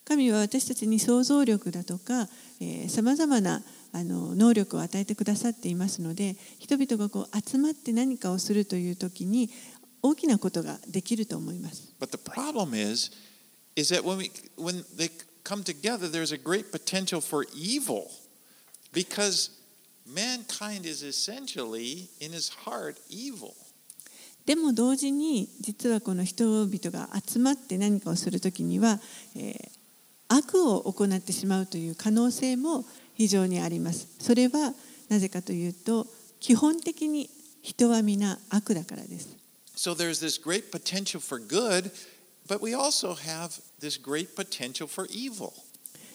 [0.06, 2.28] 神は私たちに想像力だとか、
[2.90, 9.50] さまざまな能力を与えてくださっていますので、人々が集まって何かをするというときに
[10.02, 11.94] 大きなことができると思います。
[15.44, 18.12] Come together, there's a great potential for evil,
[18.94, 19.52] because
[20.06, 23.54] mankind is essentially in his heart evil.
[24.46, 29.00] でも同時に実はこの人々が集まって何かをするときには、
[29.36, 29.84] えー
[30.34, 34.08] 悪を行ってしまうという可能性も非常にあります。
[34.20, 34.74] それは
[35.10, 36.08] なぜかというと
[36.40, 37.30] 基本的に
[37.62, 39.38] 人は皆悪だからです。
[39.76, 41.92] So there's this great potential for good,
[42.48, 45.54] but we also have this great potential for evil.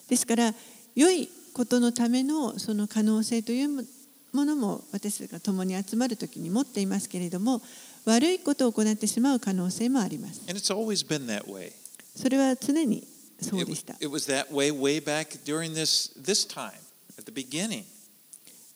[0.09, 0.55] ですから
[0.95, 3.69] 良いことのためのその可能性という
[4.33, 7.63] ものも私たちが共に集まるときに持っていますけれども
[8.05, 10.41] 悪いことを行ってしまう可能性もあります。
[10.49, 11.73] And it's always been that way.
[12.17, 13.07] それは常に
[13.41, 13.95] そう It, でした。
[13.95, 16.73] it was that way way back during this this time
[17.19, 17.85] at the beginning.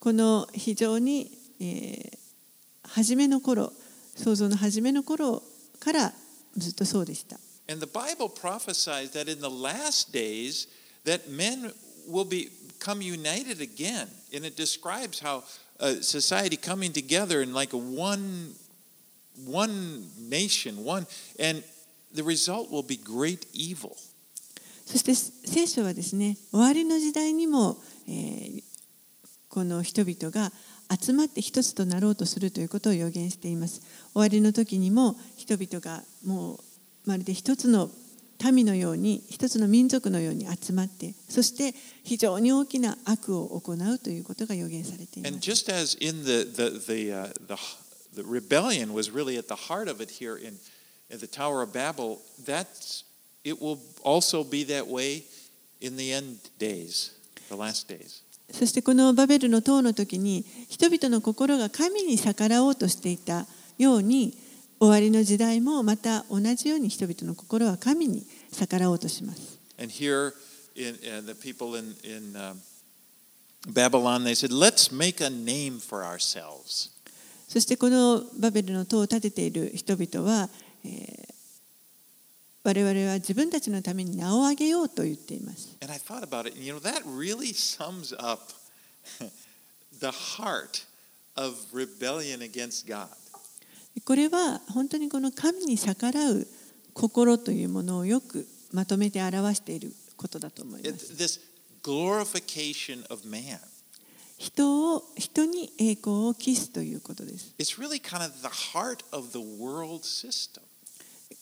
[0.01, 2.23] この非常に、えー
[2.85, 3.73] 初めの頃
[4.17, 5.43] 創造の初めの頃
[5.81, 6.13] から
[6.57, 7.39] ずっとそうでした。
[7.69, 10.69] And the Bible prophesies that in the last days
[11.05, 11.73] that men
[12.09, 14.09] will become united again.
[14.35, 15.45] And it describes how
[15.79, 18.55] a society coming together in like a one
[19.47, 21.07] one nation, one
[21.39, 21.63] and
[22.13, 23.97] the result will be great evil.
[24.85, 28.63] そして聖書はですね終わりの時代にも、えー
[29.53, 30.51] この人々が
[31.01, 36.59] 集まって一つとなろうとするということを予言しています終わりの時にも人々がもう
[37.07, 37.91] まるで一つの
[38.51, 47.13] 民のように一つの民族のように集まってそして非常に大きな悪を行うということが予言されていま And す just as in the the the
[47.47, 47.57] the,
[48.15, 50.59] the rebellion was really at the heart of it here in,
[51.11, 53.05] in the Tower of Babel, that's
[53.45, 55.25] it will also be that way
[55.81, 57.13] in the end days,
[57.49, 58.23] the last days.
[58.53, 63.47] そしてこのバベルの塔の時に人々の心が神に逆らおうとしていた
[63.79, 64.37] ように
[64.79, 69.59] 終わりの時代もまた同じように人々の心は神に逆らおうとします。
[69.79, 70.33] And here,
[70.75, 72.57] in, uh, the people in in um,
[73.73, 76.91] Babylon, they said, "Let's make a name for ourselves."
[77.49, 80.49] そしてこのバベルの塔を建てている人々は、
[80.85, 81.32] えー
[82.65, 85.77] 我々は自分たちのために名をあげようと言っています。
[94.05, 96.47] これは本当にこの神に逆らう
[96.95, 101.41] 心というものをよくまとめて表していることだと思います。
[104.39, 107.55] 人,を人に栄光を期すということです。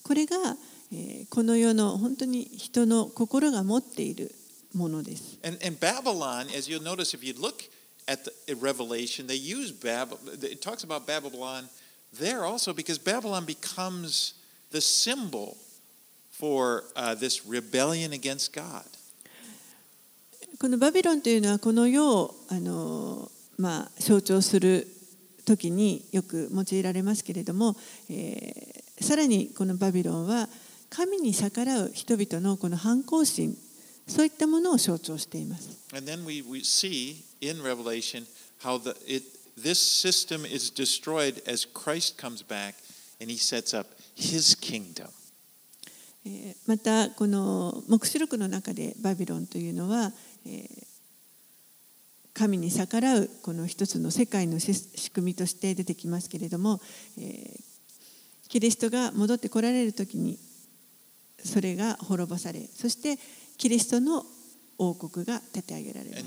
[0.02, 0.56] これが
[0.92, 4.34] えーこの世の本当に人の心が持っている
[4.74, 5.38] ものです。
[5.44, 7.70] And, and Babylon, as you'll notice if you look
[8.08, 10.18] at the at Revelation, they use Babylon.
[10.42, 11.68] It talks about Babylon
[12.18, 14.34] there also because Babylon becomes
[14.72, 15.56] the symbol
[16.30, 18.84] for uh, this rebellion against God.
[20.58, 24.86] このバビロンというのはこの世をあの、まあ、象徴する
[25.46, 27.76] 時によく用いられますけれども、
[28.10, 30.46] えーさらにこのバビロンは
[30.90, 33.56] 神に逆らう人々のこの反抗心
[34.08, 35.70] そういったものを象徴しています。
[35.94, 38.26] And then we, we see in Revelation
[38.62, 39.24] how the, it,
[39.56, 42.74] this system is destroyed as Christ comes back
[43.20, 45.08] and he sets up his kingdom.
[46.26, 50.12] えーまたこの黙示録の中でバビロンというのは、
[50.44, 50.86] えー
[52.32, 56.80] 神に逆らうこの一つの世界のし仕組みとして出てきますけれども、
[57.18, 57.60] えー
[58.48, 60.36] キリストが戻ってこられる時に
[61.44, 63.18] それが滅ぼされそして
[63.56, 64.24] キリストの
[64.78, 66.22] 王国が立て上げられます。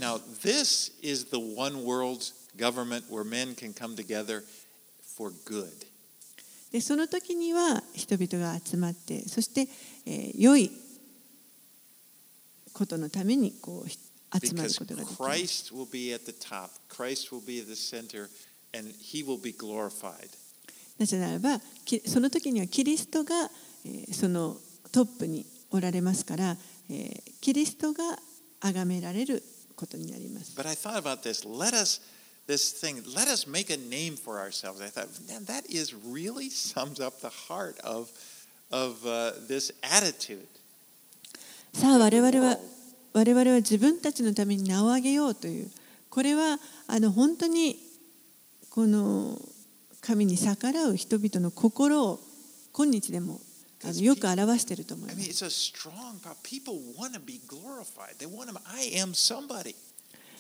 [6.72, 9.68] でその時には人々が集まってそして、
[10.06, 10.72] えー、良い
[12.74, 15.16] ことのためにこう集まることます。
[20.98, 21.60] なぜならば
[22.06, 23.50] その時にはキリストが、
[23.86, 24.58] えー、その
[24.94, 26.56] トップにおられますから、
[26.90, 28.18] えーキリストが
[28.62, 29.44] 崇められる
[29.76, 30.58] ことになります。
[30.58, 31.46] But I thought about this.
[31.46, 32.00] Let us,
[32.48, 34.80] this thing, let us make a name for ourselves.
[34.82, 38.10] I thought, man, that is really sums up the heart of,
[38.72, 40.48] of uh, this attitude.
[41.74, 42.58] さあ我々は
[43.12, 45.72] 我々は自分たちのために名を上げようという
[46.10, 47.78] これはあの本当に
[48.70, 49.38] この
[50.00, 52.20] 神に逆らう人々の心を
[52.72, 53.42] 今日でも
[53.86, 55.30] あのよく表していると思います。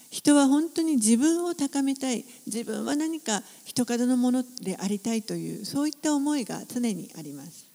[0.09, 7.65] 人は本当に自分を高めたい自分は何か人角のものでありたいというそういった思いが常にあります。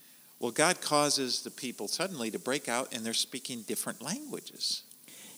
[0.40, 4.84] Well, God causes the people suddenly to break out and they're speaking different languages.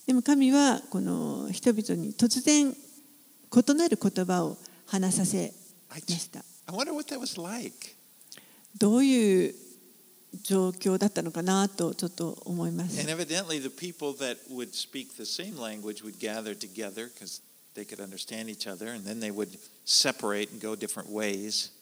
[0.06, 5.54] でも神はこの人々に突然異なる言葉を話させ
[5.88, 6.44] I, ました。
[6.66, 7.96] I wonder what that was like.
[8.76, 9.54] どういう
[10.42, 13.00] 状況だったのかなとちょっと思います。
[13.00, 17.42] And evidently, the people that would speak the same language would gather together because
[17.74, 21.72] they could understand each other, and then they would separate and go different ways.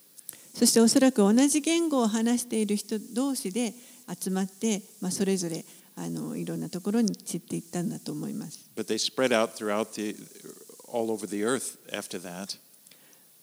[0.55, 3.75] そしておそらく同じ言語を話している人同士で
[4.09, 8.71] 集まって、まあ、それぞれあのいろんなところに散っていったんだと思います。
[8.77, 10.17] But they spread out throughout the,
[10.91, 12.59] all over the earth after that.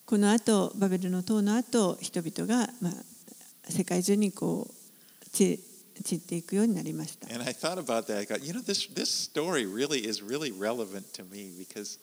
[0.05, 2.93] この後バベルの塔の後人々が、まあ、
[3.69, 4.84] 世界中にこう
[5.35, 5.59] 散
[6.03, 7.27] 散っていくようになりました。
[7.33, 8.17] And I thought about that.
[8.17, 11.99] I thought, you know, this this story really is really relevant to me because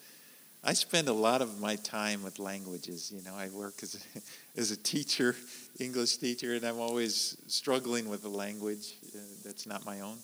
[0.65, 3.13] I spend a lot of my time with languages.
[3.13, 5.35] You know, I work as a, as a teacher,
[5.81, 10.19] English teacher, and I'm always struggling with a language uh, that's not my own.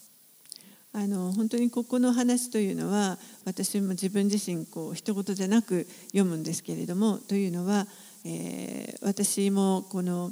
[0.91, 7.85] あの本当にここの話というのは私も自分自身こう一言じゃなく読むんですけれどもというのは、
[8.25, 10.31] えー私もこの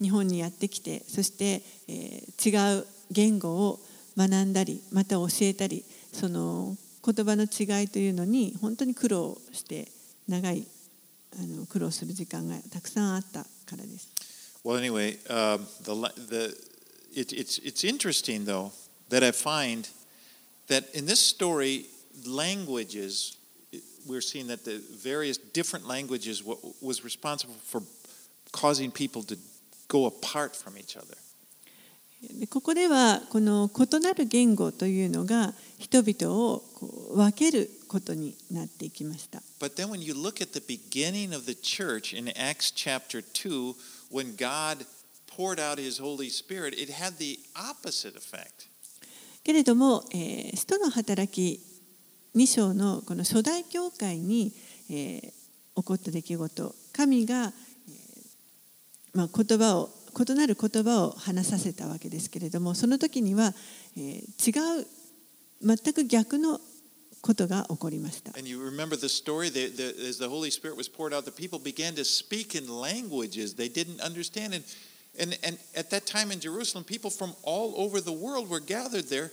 [0.00, 3.80] 日本にやってきてそして、えー違う言語を
[4.16, 9.88] 学んだりまた教えたりその言葉の違いというのに本当に苦労して
[10.28, 10.66] 長い
[11.38, 14.10] あの苦労する時間がたくさんあったからです。
[14.64, 15.94] Well, anyway, um, the
[16.28, 16.56] the
[17.14, 18.72] it, it's it's interesting though
[19.10, 19.88] that I find
[20.68, 21.86] that in this story,
[22.26, 23.36] languages
[24.08, 26.42] we're seeing that the various different languages
[26.80, 27.82] was responsible for
[28.52, 29.36] causing people to
[29.88, 31.16] go apart from each other.
[32.22, 39.42] でここではこの異なる言語というのが人々をこう分けることになっていきました。
[39.60, 43.74] But then when you look at the beginning of the church in Acts chapter 2,
[44.10, 44.86] when God
[45.26, 48.68] poured out his Holy Spirit, it had the opposite effect.
[49.44, 51.60] けれども、えー使徒の働き
[52.34, 54.52] 2章のこの初代教会に、
[54.90, 55.32] えー
[55.76, 57.65] 起こった出来事神が、えー
[59.16, 63.52] まあ、言葉を異なる言葉を話させたわけですけれどもその時には、
[63.96, 64.86] えー違う
[65.62, 66.60] 全く逆の
[67.22, 68.30] ことが起こりました。
[68.38, 71.58] And you remember the story the, the, as the Holy Spirit was poured out, the people
[71.58, 74.54] began to speak in languages they didn't understand.
[74.54, 74.64] And,
[75.18, 79.08] and, and at that time in Jerusalem, people from all over the world were gathered
[79.08, 79.32] there,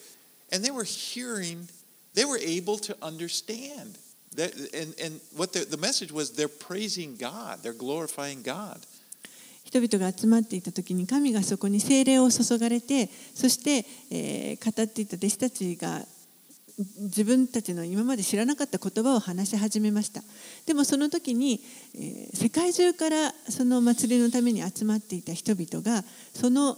[0.51, 1.67] and they were hearing,
[2.13, 3.97] they were able to understand.
[4.36, 8.79] That, and, and what the, the message was they're praising God, they're glorifying God.
[9.64, 16.01] 人々が集まっていた時に神がそこに精霊を注がれてそして、えー語っていた弟子たちが
[16.99, 20.22] 自分たちの今まで知らなかった言葉を話し始めました。
[20.66, 21.61] でもその時に、
[21.95, 26.03] えー世界中からその祭りのために集まっていた人々が
[26.34, 26.78] その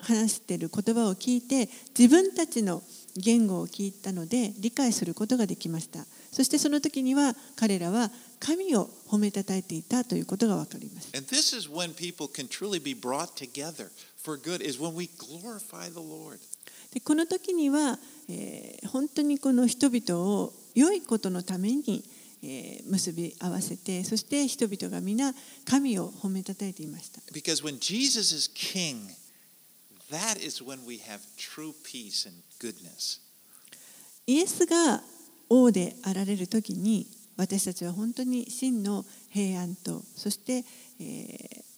[0.00, 1.68] 話している言葉を聞いて
[1.98, 2.82] 自分たちの
[3.16, 6.04] 言語を聞いたので理解することができました。
[6.30, 13.90] そしてその時には彼らは神を褒めたたえていたということが分かります And this is when people can truly be brought together
[14.22, 16.38] for good, is when we glorify the Lord.
[16.92, 22.04] でこの時には、えー本当にこの人々を良いことのために、
[22.42, 25.34] えー結び合わせてそして人々が皆
[25.64, 29.08] 神を褒めたたえていました Because when Jesus is king,
[30.10, 33.20] that is when we have true peace and goodness.
[34.26, 35.02] イエスが
[35.50, 37.06] 王であられる時に
[37.38, 40.64] 私たちは本当に真の平安とそして、
[41.00, 41.68] えー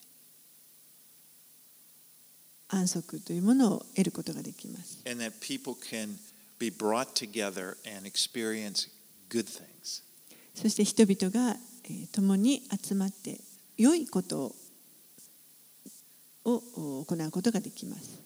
[2.72, 5.02] 安息というものを得ることができます。
[5.04, 6.10] And that people can
[6.60, 8.88] be brought together and experience
[9.28, 10.04] good things.
[10.54, 13.40] そして人々が、えー共に集まって
[13.76, 14.54] 良いこと
[16.44, 18.22] をを行うことができます。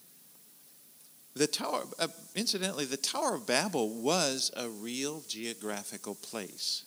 [1.37, 6.85] The Tower, uh, incidentally, the Tower of Babel was a real geographical place.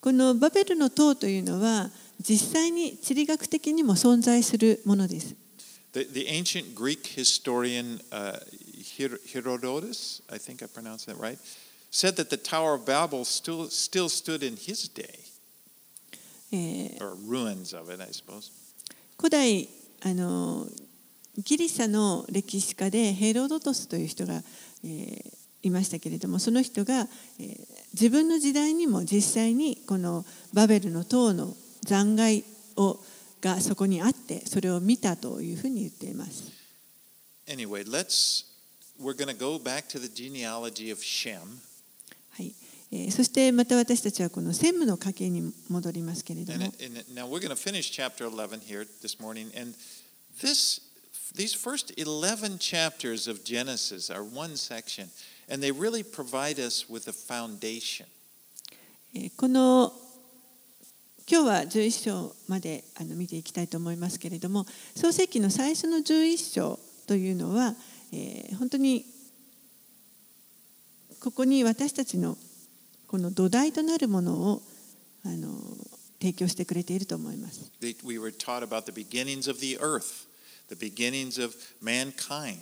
[0.00, 1.90] このバベルの塔というのは
[2.20, 5.34] 実際に地理学的にも存在するものです。
[5.92, 8.38] The, the ancient Greek historian uh,
[8.98, 11.38] Her- Herodotus, I think I pronounced that right,
[11.90, 15.18] said that the Tower of Babel still, still stood in his day,
[16.52, 18.50] えー or ruins of it, I suppose.
[19.18, 19.68] 古代
[20.02, 20.66] あの
[21.38, 24.42] ギリシャの歴史家でヘロドトスという人が、
[24.84, 25.32] えー
[25.62, 27.06] いましたけれどもその人が、
[27.40, 32.44] えー自分の時代にも実際にこのバベルの塔の残骸
[32.76, 33.00] を
[33.40, 36.52] がそこにあってそれを見たというふうに言っています。
[37.46, 38.44] Anyway, let's,
[39.00, 41.38] we're going to go back to the genealogy of Shem.
[42.32, 42.54] はい
[42.92, 46.72] えーそしてまた私たちはこの専務の家系に戻りますけれど And, も
[47.14, 49.50] now we're going to finish chapter 11 here this morning.
[49.58, 49.74] And
[50.42, 50.82] this,
[51.34, 55.08] these first 11 chapters of Genesis are one section,
[55.48, 58.06] and they really provide us with a foundation.
[59.14, 59.92] えーこの
[61.28, 66.78] 今日は11章まであの見ていきたいと思いますけれども創世記の最初の11章
[67.08, 67.74] というのは、
[68.12, 69.04] えー本当に
[71.20, 72.36] ここに私たちの
[73.08, 74.62] この土台となるものを
[75.24, 75.58] あの
[76.20, 77.70] 提供してくれていると思います。
[78.04, 80.28] We were taught about the beginnings of the earth,
[80.68, 82.58] the beginnings of mankind.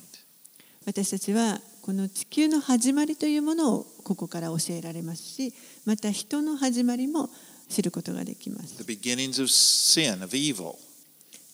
[0.85, 5.53] 私たちはこの地球の始まりというものをここから教えられますし
[5.85, 7.29] また人の始まりも
[7.69, 10.77] 知ることができます the beginnings of sin, of evil,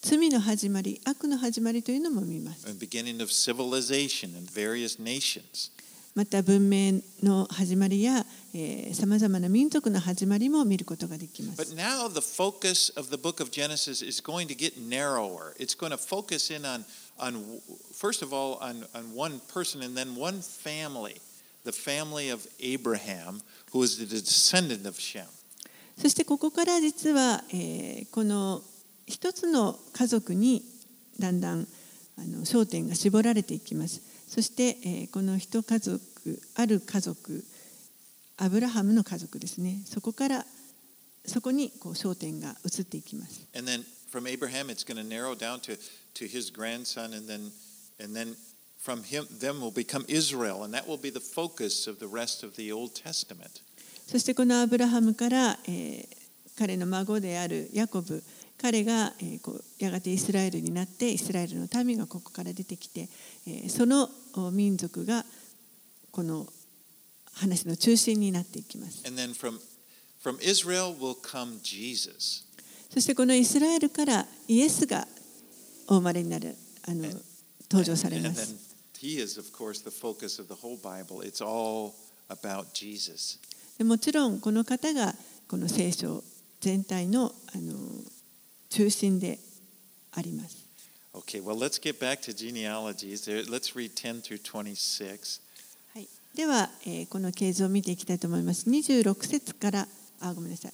[0.00, 5.70] 罪の始まり悪の始まりというのも見ます and beginning of civilization in various nations.
[6.14, 8.26] また文明の始まりや
[8.92, 15.54] さまざまな民族の始まりも見ることができま But す now the focus of the book of Genesis is going to get narrower.
[15.58, 16.84] It's going to focus in on,
[17.18, 17.60] on
[17.94, 21.16] first of all, on, on one person and then one family,
[21.64, 23.40] the family of Abraham,
[23.72, 25.24] who is the descendant of Shem.
[25.96, 28.62] そしてここから実は、えーこの
[29.06, 30.62] 一つの家族に
[31.18, 31.66] だんだん
[32.18, 34.00] あの焦点が絞られていきます
[34.32, 36.00] そして、え、この一家族
[36.54, 37.44] ある家族
[38.38, 40.46] アブラハムの家族ですねそこから
[41.26, 43.46] そこにこう焦点が移っていきます。
[54.06, 56.08] そしてこのアブラハムから、え、
[56.58, 58.24] 彼の孫であるヤコブ。
[58.58, 59.12] 彼が、
[59.78, 63.08] やがてイスラエルになってイスラエルの民がここから出てきて、
[63.46, 65.24] えーそのお民族が
[66.10, 66.46] この
[67.34, 69.02] 話の中心になっていきます。
[69.02, 69.58] From,
[70.22, 70.38] from.
[72.90, 75.08] そしてこのイスラエルからイエスが
[75.88, 76.54] お生まれになる
[76.86, 77.08] あの
[77.70, 78.54] 登場されます。
[83.82, 85.14] もちろんこの方が
[85.48, 86.22] この聖書
[86.60, 87.74] 全体のあの
[88.72, 89.38] 中心で
[90.12, 90.56] あります。
[91.12, 93.28] Okay, well, let's get back to genealogies.
[93.50, 95.42] Let's read 10 through 26.
[95.92, 98.70] はい、では、えーこの経図を見ていきたいと思います。
[98.70, 99.86] 26節から、
[100.20, 100.72] あ、ごめんなさい。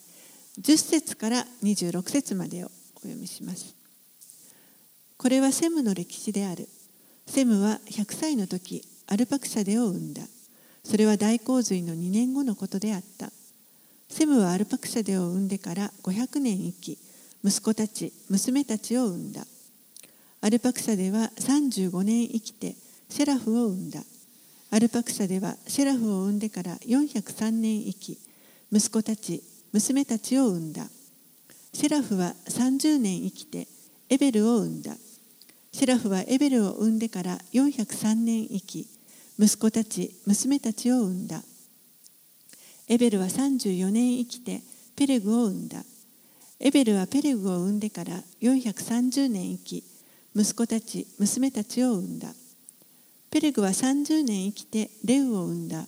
[0.60, 3.74] 10節から26節までをお読みします。
[5.16, 6.68] これはセムの歴史である。
[7.26, 10.22] セムは100歳の時、アルパクシャデを生んだ。
[10.84, 13.32] それは大洪水の2年後のことであった。
[14.08, 16.98] セムはアルパクシャデを生んでから500年生き、
[17.44, 19.46] 息子たち、娘たちを生んだ。
[20.40, 22.74] アルパクシャデは35年生きて、
[23.08, 24.02] セラフを生んだ。
[24.70, 28.18] アルパクシャではシェラフを産んでから403年生き、
[28.70, 30.86] 息子たち、娘たちを産んだ。
[31.72, 33.66] シェラフは30年生きて
[34.10, 34.94] エベルを産んだ。
[35.72, 38.86] シェラフはエベルを産んでから403年生き、
[39.38, 41.42] 息子たち、娘たちを産んだ。
[42.88, 44.60] エベルは34年生きて
[44.96, 45.82] ペレグを産んだ。
[46.60, 49.84] エベルはペレグを産んでから430年生き、
[50.34, 52.28] 息子たち、娘たちを産んだ。
[53.30, 55.86] ペレグは30年生きてレウを産んだ。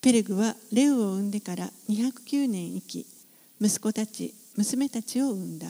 [0.00, 3.06] ペレグはレウを産んでから209年生き、
[3.60, 5.68] 息子たち、娘たちを産んだ。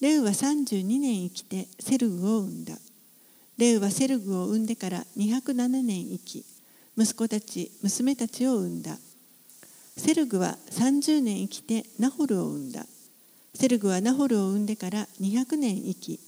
[0.00, 2.74] レウは32年生きてセルグを産んだ。
[3.56, 6.44] レウはセルグを産んでから207年生き
[6.96, 8.96] 息子たち娘たちを産んだ
[9.96, 12.86] セルグは30年生きてナホルを産んだ。
[13.54, 16.20] セルグはナホルを産んでから200年生き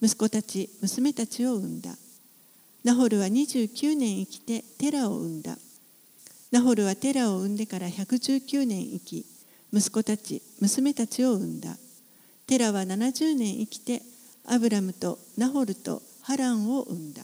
[0.00, 1.96] 息子たち娘たちを産んだ。
[2.84, 5.56] ナホルは29年生きてテラを産んだ。
[6.50, 9.26] ナホルはテラを産んでから119年生き
[9.72, 11.76] 息子たち娘たちを産んだ。
[12.46, 14.02] テラは70年生きて
[14.46, 17.22] アブラムとナホルとハランを生んだ。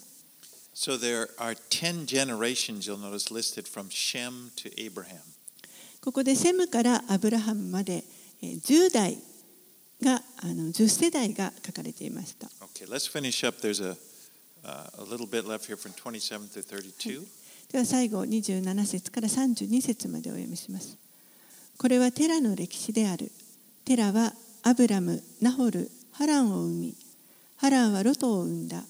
[0.75, 5.38] So there are 10 generations, you'll notice, listed from Shem to Abraham.
[6.03, 8.05] ここでセムからアブラハムまで
[8.43, 9.19] えー10代
[10.03, 12.47] があの10世代が書かれていました。
[12.47, 13.59] Okay, let's finish up.
[13.61, 13.97] There's a,
[14.65, 17.27] uh, a little bit left here from 27 to 32.
[17.73, 20.97] では最後27節から32節までお読みします。
[21.77, 23.31] これはテラの歴史である。
[23.85, 24.33] テラは
[24.63, 26.95] アブラム、ナホル、ハランを生み、
[27.57, 28.85] ハランはロトを生んだ。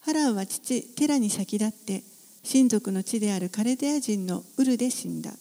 [0.00, 2.02] ハランは父テラに先立って
[2.42, 5.32] 親族の地であるカレデア人のウルで死んだ。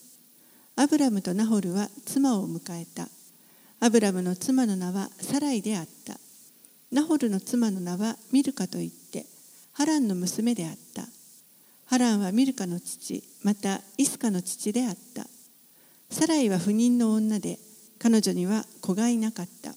[0.80, 3.10] アブラムとナホルは妻を迎えた。
[3.82, 6.18] アブラムの妻の名はサライであった。
[6.90, 9.26] ナホルの妻の名はミルカといって、
[9.74, 11.04] ハランの娘であった。
[11.86, 15.28] ハランはミルカの父、またイスカの父であった。
[16.10, 17.60] サライは不妊の女で、
[18.00, 19.74] 彼女には子がいなかった。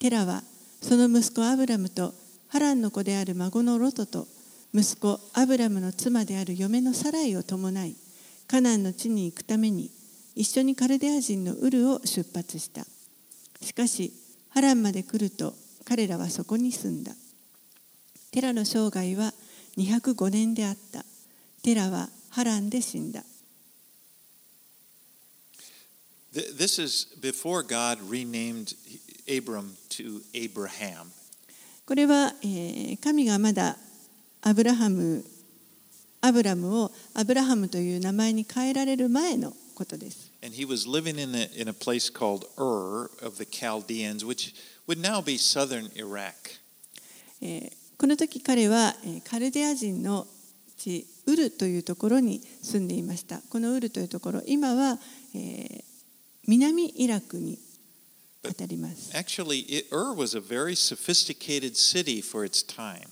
[0.00, 0.42] テラは
[0.82, 2.12] その息子アブラムと
[2.48, 4.26] ハランの子である孫のロトと
[4.74, 7.94] 息子アブラムの妻である嫁のサライを伴い、
[8.48, 9.92] カナンの地に行くために
[10.36, 12.84] 一緒にカルデア人のウルを出発した。
[13.62, 14.12] しかし、
[14.50, 15.54] ハランまで来ると
[15.86, 17.12] 彼らはそこに住んだ。
[18.30, 19.32] テラの生涯は
[19.78, 21.04] 205年であった。
[21.62, 23.24] テラはハランで死んだ。
[26.34, 28.76] Th- This is before God renamed
[29.26, 31.06] Abram to Abraham.
[31.86, 33.78] これは、えー神がまだ
[34.42, 35.24] アブラハム、
[36.20, 40.25] アブラムをアブラハムという名前に変えられる前のことです。
[40.46, 44.54] And he was living in a, in a place called Ur of the Chaldeans, which
[44.86, 46.60] would now be southern Iraq.
[47.42, 50.28] えーこの時彼は、えーカルデア人の
[50.76, 53.40] 地ウルというところに住んでいました。
[53.50, 55.00] このウルというところ、今は、
[55.34, 55.84] えー
[56.46, 57.58] 南イラクに
[58.48, 59.10] あたります。
[59.16, 63.08] Actually, Ur was a very sophisticated city for its time.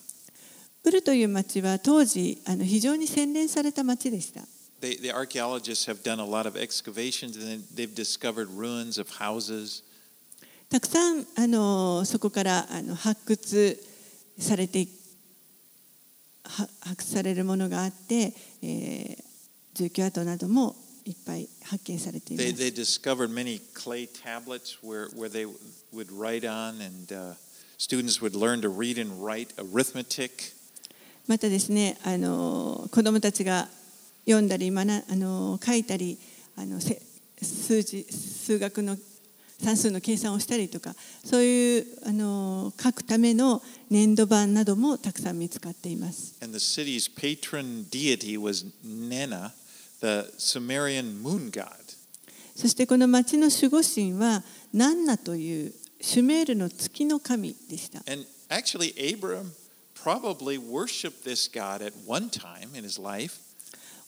[0.85, 4.43] ウルという町は当時あの非常に洗練された町でした。
[4.80, 9.82] They, the archaeologists have done a lot of excavations and they've discovered ruins of houses.
[10.70, 13.80] たくさんあのそこからあの発掘
[14.38, 14.86] されて
[16.44, 19.24] は発掘されるものがあって、えー
[19.74, 22.62] 住居跡などもいっぱい発見されていま They, す。
[22.62, 25.46] they discovered many clay tablets where, where they
[25.92, 27.34] would write on, and uh,
[27.76, 30.54] students would learn to read and write arithmetic.
[31.26, 33.66] またですねあの子どもたちが
[34.24, 36.18] 読んだり学あの書いたり
[36.56, 37.00] あのせ
[37.42, 38.96] 数字数学の
[39.62, 40.94] 算数の計算をしたりとか
[41.24, 46.36] そういうあの書くための粘土板などもたくさん見つかっています。
[46.42, 49.52] And the city's patron deity was Nena,
[50.00, 51.68] the Sumerian moon god.
[52.56, 58.00] そしてこの町の守護神はナンナというシュメールの月の神でした。
[58.10, 59.52] And actually, Abram
[59.94, 63.43] probably worshiped this god at one time in his life.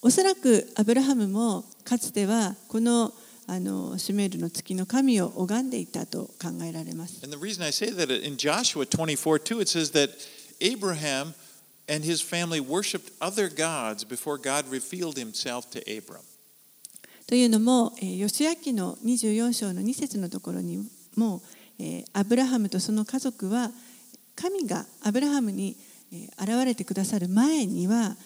[0.03, 3.13] おそらくアブラハムもかつてはこの
[3.49, 7.21] あのシュメールの月の神を拝んでいたと考えられます。
[7.25, 10.11] And the reason I say that in Joshua 24 2, it says that
[10.61, 11.35] Abraham
[11.89, 16.23] and his family worshiped other gods before God revealed himself to Abram.
[17.29, 20.85] というのも、えー、ヨシア記の24章の2節のところに
[21.17, 21.41] も、
[21.79, 23.71] えーアブラハムとその家族は
[24.35, 25.77] 神がアブラハムに、
[26.13, 28.17] えー現れてくださる前には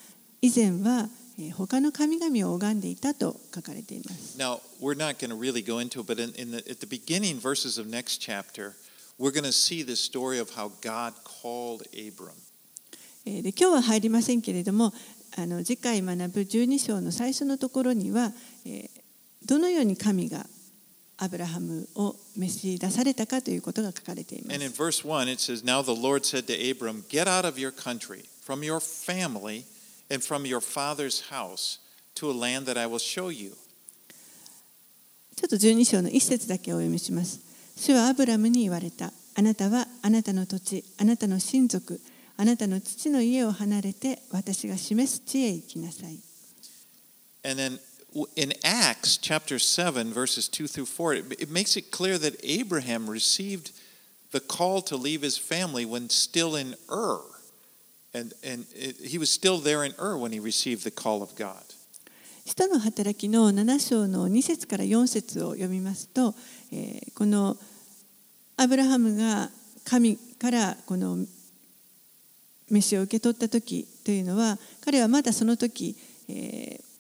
[0.41, 4.36] 以前は、えー他の神々を拝んでいたと書かれています。
[4.36, 7.41] Now, we're not going to really go into it, but in, in the, at the beginning
[7.41, 8.74] verses of next chapter,
[9.18, 12.34] we're going to see the story of how God called Abram.
[13.24, 14.93] えーで今日は入りませんけれども
[15.36, 18.32] あの次回学ぶ12章の最初のところには、
[18.66, 19.01] えー
[19.43, 20.45] どのように神が
[21.16, 24.80] アブラハムを召し出されたかということが書かれていま And in す。
[24.80, 28.62] verse 1, it says, Now the Lord said to Abram, Get out of your country, from
[28.62, 29.64] your family,
[30.10, 31.80] and from your father's house,
[32.16, 33.56] to a land that I will show you.
[35.36, 37.39] ちょっと12章の一節だけお読みします。
[37.76, 39.12] 主はアブラムに言われた。
[39.36, 42.00] あなたはあなたの土地、あなたの親族、
[42.38, 46.20] あなたの父の家を離れて私が示す地へ行きなさい。
[47.43, 47.80] And then
[48.14, 52.39] w- in Acts chapter 7, verses 2 through 4, it, it makes it clear that
[52.41, 53.72] Abraham received
[54.32, 57.22] the call to leave his family when still in Ur.
[58.13, 61.35] And, and it, he was still there in Ur when he received the call of
[61.37, 61.63] God.
[62.45, 66.35] 使徒の働きの7章の2節から4節を読みますと、
[66.73, 67.57] えーこの
[68.57, 69.51] アブラハムが
[69.85, 71.19] 神からこの
[72.69, 75.97] 飯を受け取った時というのは彼はまだその時、
[76.29, 76.91] えー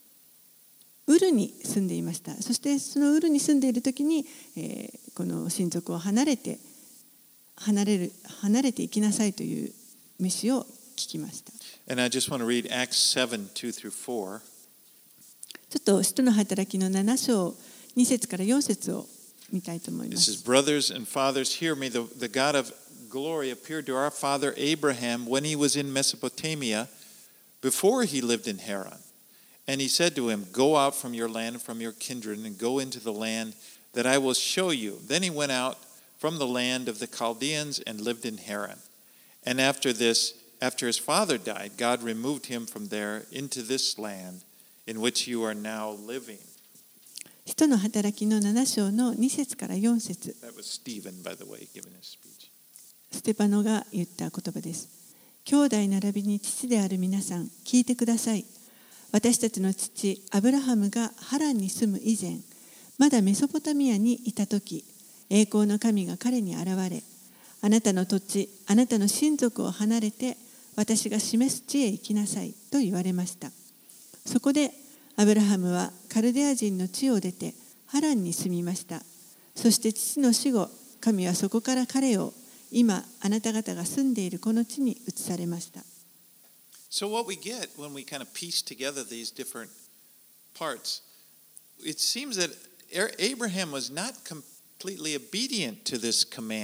[1.06, 4.24] ウルに住んでいましたそしてそのウルに住んでいる時に、
[4.56, 6.60] えーこの親族を離れて
[7.56, 9.72] 離れる離れていきなさいという
[10.20, 10.64] 飯を
[10.99, 11.51] 聞きました
[11.87, 14.41] And I just want to read Acts 7 2 through 4.
[15.69, 17.55] ちょっと使徒の働きの7章
[17.97, 19.05] 2節から4節を
[19.51, 21.89] 見たいと思いま It す says, Brothers and fathers, hear me.
[21.89, 22.73] The, the God of
[23.09, 26.87] glory appeared to our father Abraham when he was in Mesopotamia
[27.61, 28.97] before he lived in Haran.
[29.67, 32.57] And he said to him, Go out from your land and from your kindred and
[32.57, 33.55] go into the land
[33.93, 34.99] that I will show you.
[35.07, 35.77] Then he went out
[36.17, 38.77] from the land of the Chaldeans and lived in Haran.
[39.45, 44.44] And after this, After his father died, God removed him from there into this land
[44.86, 46.38] in which you are now living.
[47.46, 50.36] 人の働きの7章の2節から4節。
[53.10, 54.88] ステパノが言った言葉です。
[55.44, 58.44] 兄弟並びに父である皆さん、聞いてください。
[59.12, 62.38] 私たちの父、アブラハムがハランに住む以前、
[62.98, 64.84] まだメソポタミアにいたとき、
[65.30, 67.02] 栄光の神が彼に現れ、
[67.62, 70.36] あなたの土地、あなたの親族を離れて、
[70.76, 73.50] 私が示す地へ行きなさいと言われました。
[74.26, 74.70] そこで
[75.16, 77.54] アブラハムはカルデア人の地を出て
[77.86, 79.02] ハランに住みました。
[79.54, 80.68] そして父の死後
[81.00, 82.32] 神はそこから彼を
[82.70, 85.80] 今あなた方が住んでいるこの地に移されました。
[85.80, 86.28] アブラハムは完全
[87.30, 87.44] に従順に従順に従順に従
[88.90, 89.34] 順に従順に従順
[90.96, 90.98] に従順に従順に従順に従順
[95.34, 95.44] に従順に従順に従順に従順に従順に
[96.26, 96.54] 従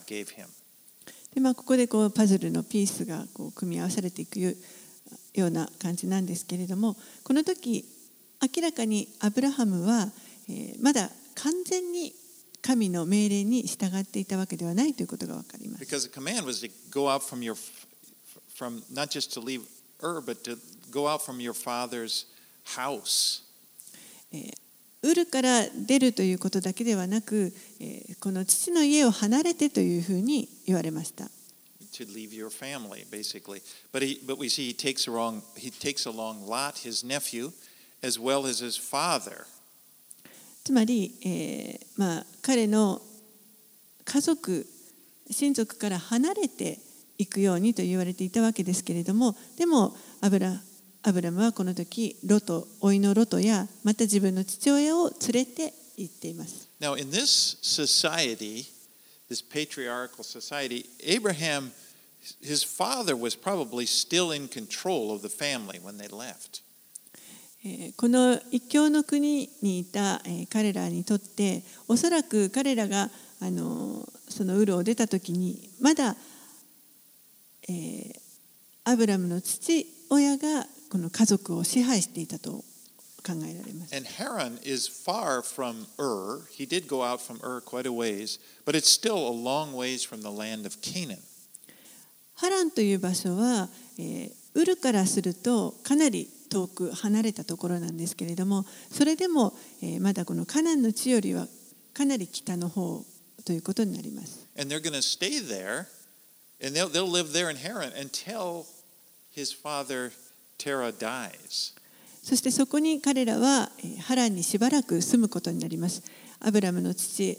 [0.00, 0.61] 順に従順に従順に従順に
[1.34, 4.52] でまあ、ここでこうパズルのピースがこう組み合わされていくよ
[5.34, 7.84] ような感じなんですけれどもこの時
[8.42, 10.08] 明らかにアブラハムは、
[10.48, 12.12] えーまだ完全に
[12.60, 15.84] 神の命令に従っていたわけではないということが分かります。
[15.84, 17.54] Because the command was to go out from your,
[18.54, 19.62] from not just to leave
[20.02, 20.58] Ur, but to
[20.90, 22.26] go out from your father's
[22.76, 23.42] house.
[25.02, 31.28] ウルから出るということだけではなく、えーこの父の家を離れてというふうに言われました。
[31.92, 33.62] to leave your family, basically.
[33.92, 37.52] But he, but we see he takes along he takes along Lot, his nephew,
[38.02, 39.46] as well as his father.
[40.64, 43.02] つまり、えーまあ、彼の
[44.04, 44.66] 家族
[45.30, 46.78] 親族から離れて
[47.18, 50.60] いくようにと言われていたわけですけれどもでもアブラ
[51.04, 56.68] アブラムはこの時ロト甥のロトやまた自分の父親を連れて行っています。
[56.80, 58.66] Now, in this society,
[59.28, 61.72] this patriarchal society, Abraham,
[62.40, 66.62] his father was probably still in control of the family when they left.
[67.64, 76.14] えーこの一教の国にいた、えー彼らにとっておそらく彼らがあのそのウルを出た時にまだ、
[77.68, 78.22] えー
[78.84, 82.50] アブラムの父親がこの家族を支配していたと
[83.24, 83.96] 考えられます。
[83.96, 86.42] And Haran is far from Ur.
[86.50, 90.06] He did go out from Ur quite a ways, but it's still a long ways
[90.06, 91.18] from the land of Canaan.
[92.34, 101.46] ハランという場所は、えーウルからするとかなり遠く離れたところなんですけれどもそれでも、えーまだこのカナンの地よりは
[101.94, 103.02] かなり北の方
[103.46, 104.46] ということになります。
[104.58, 105.86] And they're going to stay there,
[106.62, 108.66] and they'll, they'll live there in Haran until
[109.34, 110.12] his father.
[112.22, 116.02] そしてそこに彼らはえーハランにしばらく住むことになります。
[116.40, 117.36] アブラムの父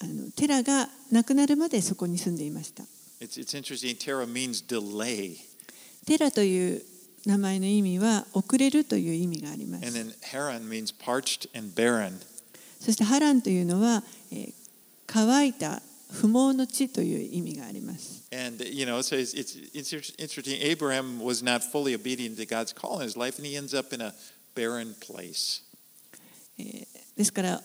[0.00, 2.84] あのテラが亡くなるまでそこに住んでいました。
[6.06, 6.82] テラという
[7.26, 9.84] 名前の意味は遅れるという意味があります。
[12.80, 14.52] そしてハランというのは、えー
[15.10, 15.80] 乾いた
[16.12, 18.26] 不毛の地という意味があります。
[18.32, 20.60] And, you know, so it's, it's, interesting.
[20.60, 23.94] Abraham was not fully obedient to God's call in his life, and he ends up
[23.94, 24.14] in a
[24.54, 25.62] barren place.
[27.16, 27.62] ですから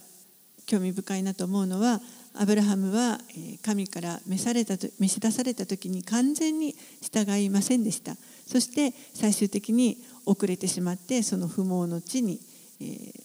[0.65, 1.99] 興味深いなと思うのは
[2.35, 8.15] アブラハムはえー神から召されたと召し出された時に完全に従いませんでした
[8.45, 12.39] そして最終的に遅れてしまってその不毛の地に、
[12.79, 13.22] えー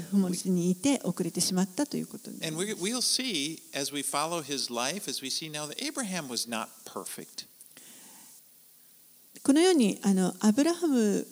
[0.00, 0.36] ふもり
[0.70, 1.66] いて遅れてしまっ
[1.96, 2.30] いこ。
[9.52, 11.26] のようにあのアブラハム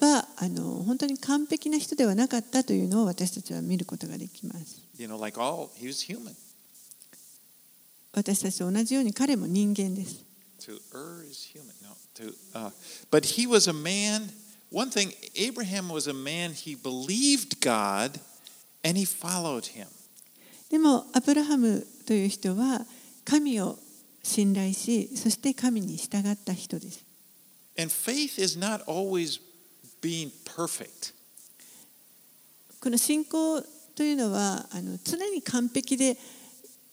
[0.00, 4.80] はあの本当に完璧な人ではなかったというのを私たちは見ることができます。
[8.12, 10.24] 私たちと同じように彼も人間です。
[14.71, 16.53] One thing, Abraham was a man.
[16.53, 18.19] He believed God,
[18.83, 19.87] and he followed him.
[20.69, 22.85] でもアブラハムという人は
[23.23, 23.77] 神を
[24.23, 27.05] 信頼しそして神に従った人です
[27.77, 29.39] And faith is not always
[30.01, 31.13] being perfect.
[32.81, 33.61] この信仰
[33.95, 36.17] というのはあの常に完璧で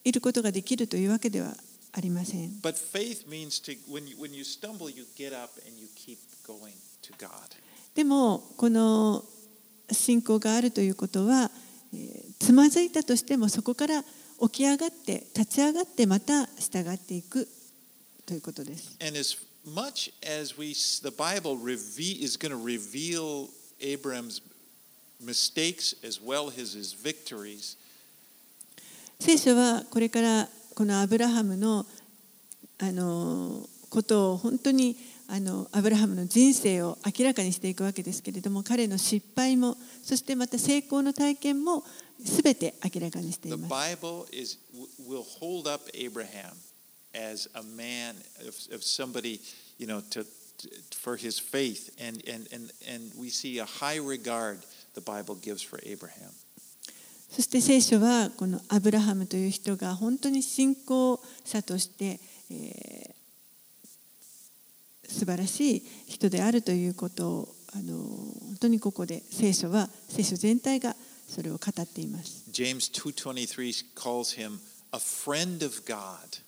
[0.05, 1.55] いることができるというわけでは
[1.93, 6.19] ありません But faith means to when you when you stumble, you get up and you keep
[6.47, 7.31] going to God.
[7.96, 9.24] でもこの
[9.92, 11.50] 信仰があるということは、
[11.94, 17.48] えーつまずいたとしてもそこから起き上がって立ち上がってまた従っていく
[18.26, 18.98] ということです。
[19.02, 24.42] And as much as we the Bible reve- is going to reveal Abraham's
[25.20, 27.78] mistakes as well as his victories,
[29.20, 31.86] 聖書はこれからこのアブラハムの
[32.78, 34.98] あのことを本当に
[35.28, 41.84] あのアブラハムの人生を明らかにしていくわけですけれども彼の失敗もそしてまた成功の体験も
[42.20, 43.74] 全て明らかにしています。
[44.32, 44.60] Is,
[47.16, 49.40] as a man of, of somebody,
[49.80, 50.24] you know, to,
[50.58, 50.70] to
[51.00, 54.60] for his faith, and and and and we see a high regard
[54.94, 56.32] the Bible gives for Abraham.
[57.30, 62.20] そして聖書はこのアブラハムという人が本当に信仰者として、
[62.50, 63.15] えー
[65.08, 70.96] 素晴らしい人であるということをあの本当にここで聖書は聖書全体が
[71.28, 72.46] それを語っています。
[72.52, 74.60] James two twenty three calls him
[74.92, 76.42] a friend of God.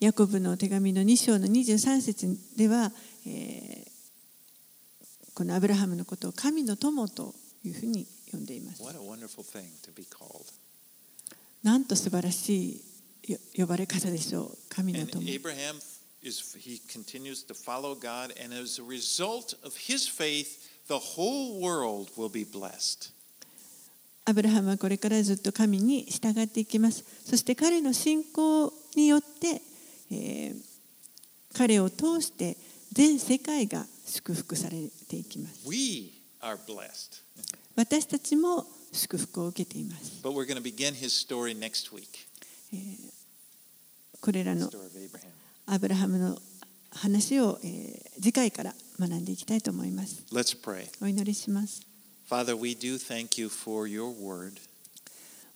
[0.00, 2.90] ヤコブの手紙の2章の23節では、
[3.26, 3.94] えー
[5.34, 7.34] このアブラハムのことを神の友と
[7.64, 8.82] いうふうに呼んでいます。
[8.82, 10.44] What a wonderful thing to be called.
[11.64, 12.84] なんと素晴らし
[13.26, 14.58] いよ呼ばれ方でしょう。
[14.68, 15.26] 神の And 友。
[15.26, 15.80] Abraham
[16.24, 21.60] is he continues to follow God, and as a result of his faith, the whole
[21.60, 23.12] world will be blessed.
[24.26, 27.04] アブラハムはこれからずっと神に従っていきます。
[27.26, 29.60] そして彼の信仰によって、
[30.10, 30.74] えー
[31.56, 32.56] 彼を通して
[32.92, 35.68] 全世界が祝福されていきます。
[35.68, 37.22] We are blessed.
[37.76, 40.20] 私たちも祝福を受けています。
[40.22, 42.06] But we're going to begin his story next week.
[44.20, 44.68] これらの.
[45.66, 46.38] アブラハムの
[46.92, 50.24] 話を、えー次回から学んでいきたいと思います。
[50.32, 50.88] Let's pray.
[51.02, 51.82] お祈りします。
[52.30, 54.52] Father, we do thank you for your word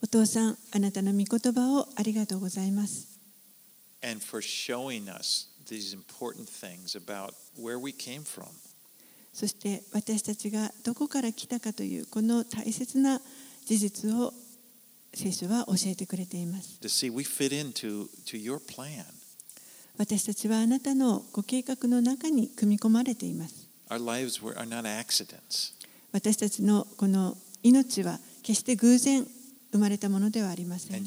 [0.02, 3.18] お父さん、あなたの御言葉をありがとうございます。
[4.02, 8.48] and for showing us these important things about where we came from.
[9.32, 13.20] そして私たちがどこから来たかというこの大切な
[13.66, 14.32] 事実を
[15.14, 16.78] 聖書は教えてくれています。
[16.82, 19.04] To see we fit into to your plan.
[19.99, 23.68] 私たちはあなたのご計画の中に組み込まれています。
[26.12, 29.26] 私たちのこの命は決して偶然
[29.72, 31.05] 生まれたものではありません。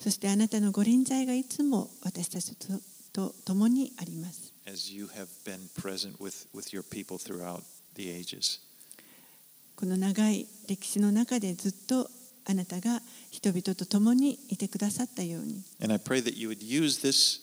[0.00, 2.56] そしてあなたのご臨在がいつも私たち
[3.12, 4.52] と共にあります。
[9.76, 12.10] この長い歴史の中でずっと
[12.50, 17.40] あなたが人々と共にいてくださったように And I pray that you would use this,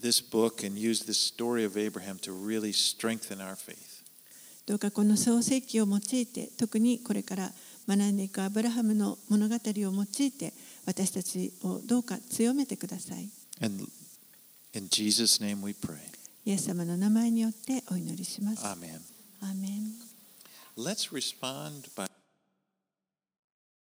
[0.00, 4.02] this book and use this story of Abraham to really strengthen our faith.
[4.64, 7.52] どうかこの創世記を用いて特にこれから
[7.86, 10.52] 学んでいくアブラハムの物語を用いて
[10.86, 13.28] 私たちをどうか強めてください
[13.62, 13.84] And
[14.72, 15.98] in Jesus' name we pray.
[16.46, 19.00] イエス様の名前によってお祈りします Amen.
[19.42, 19.92] アーメン
[20.76, 22.06] Let's respond by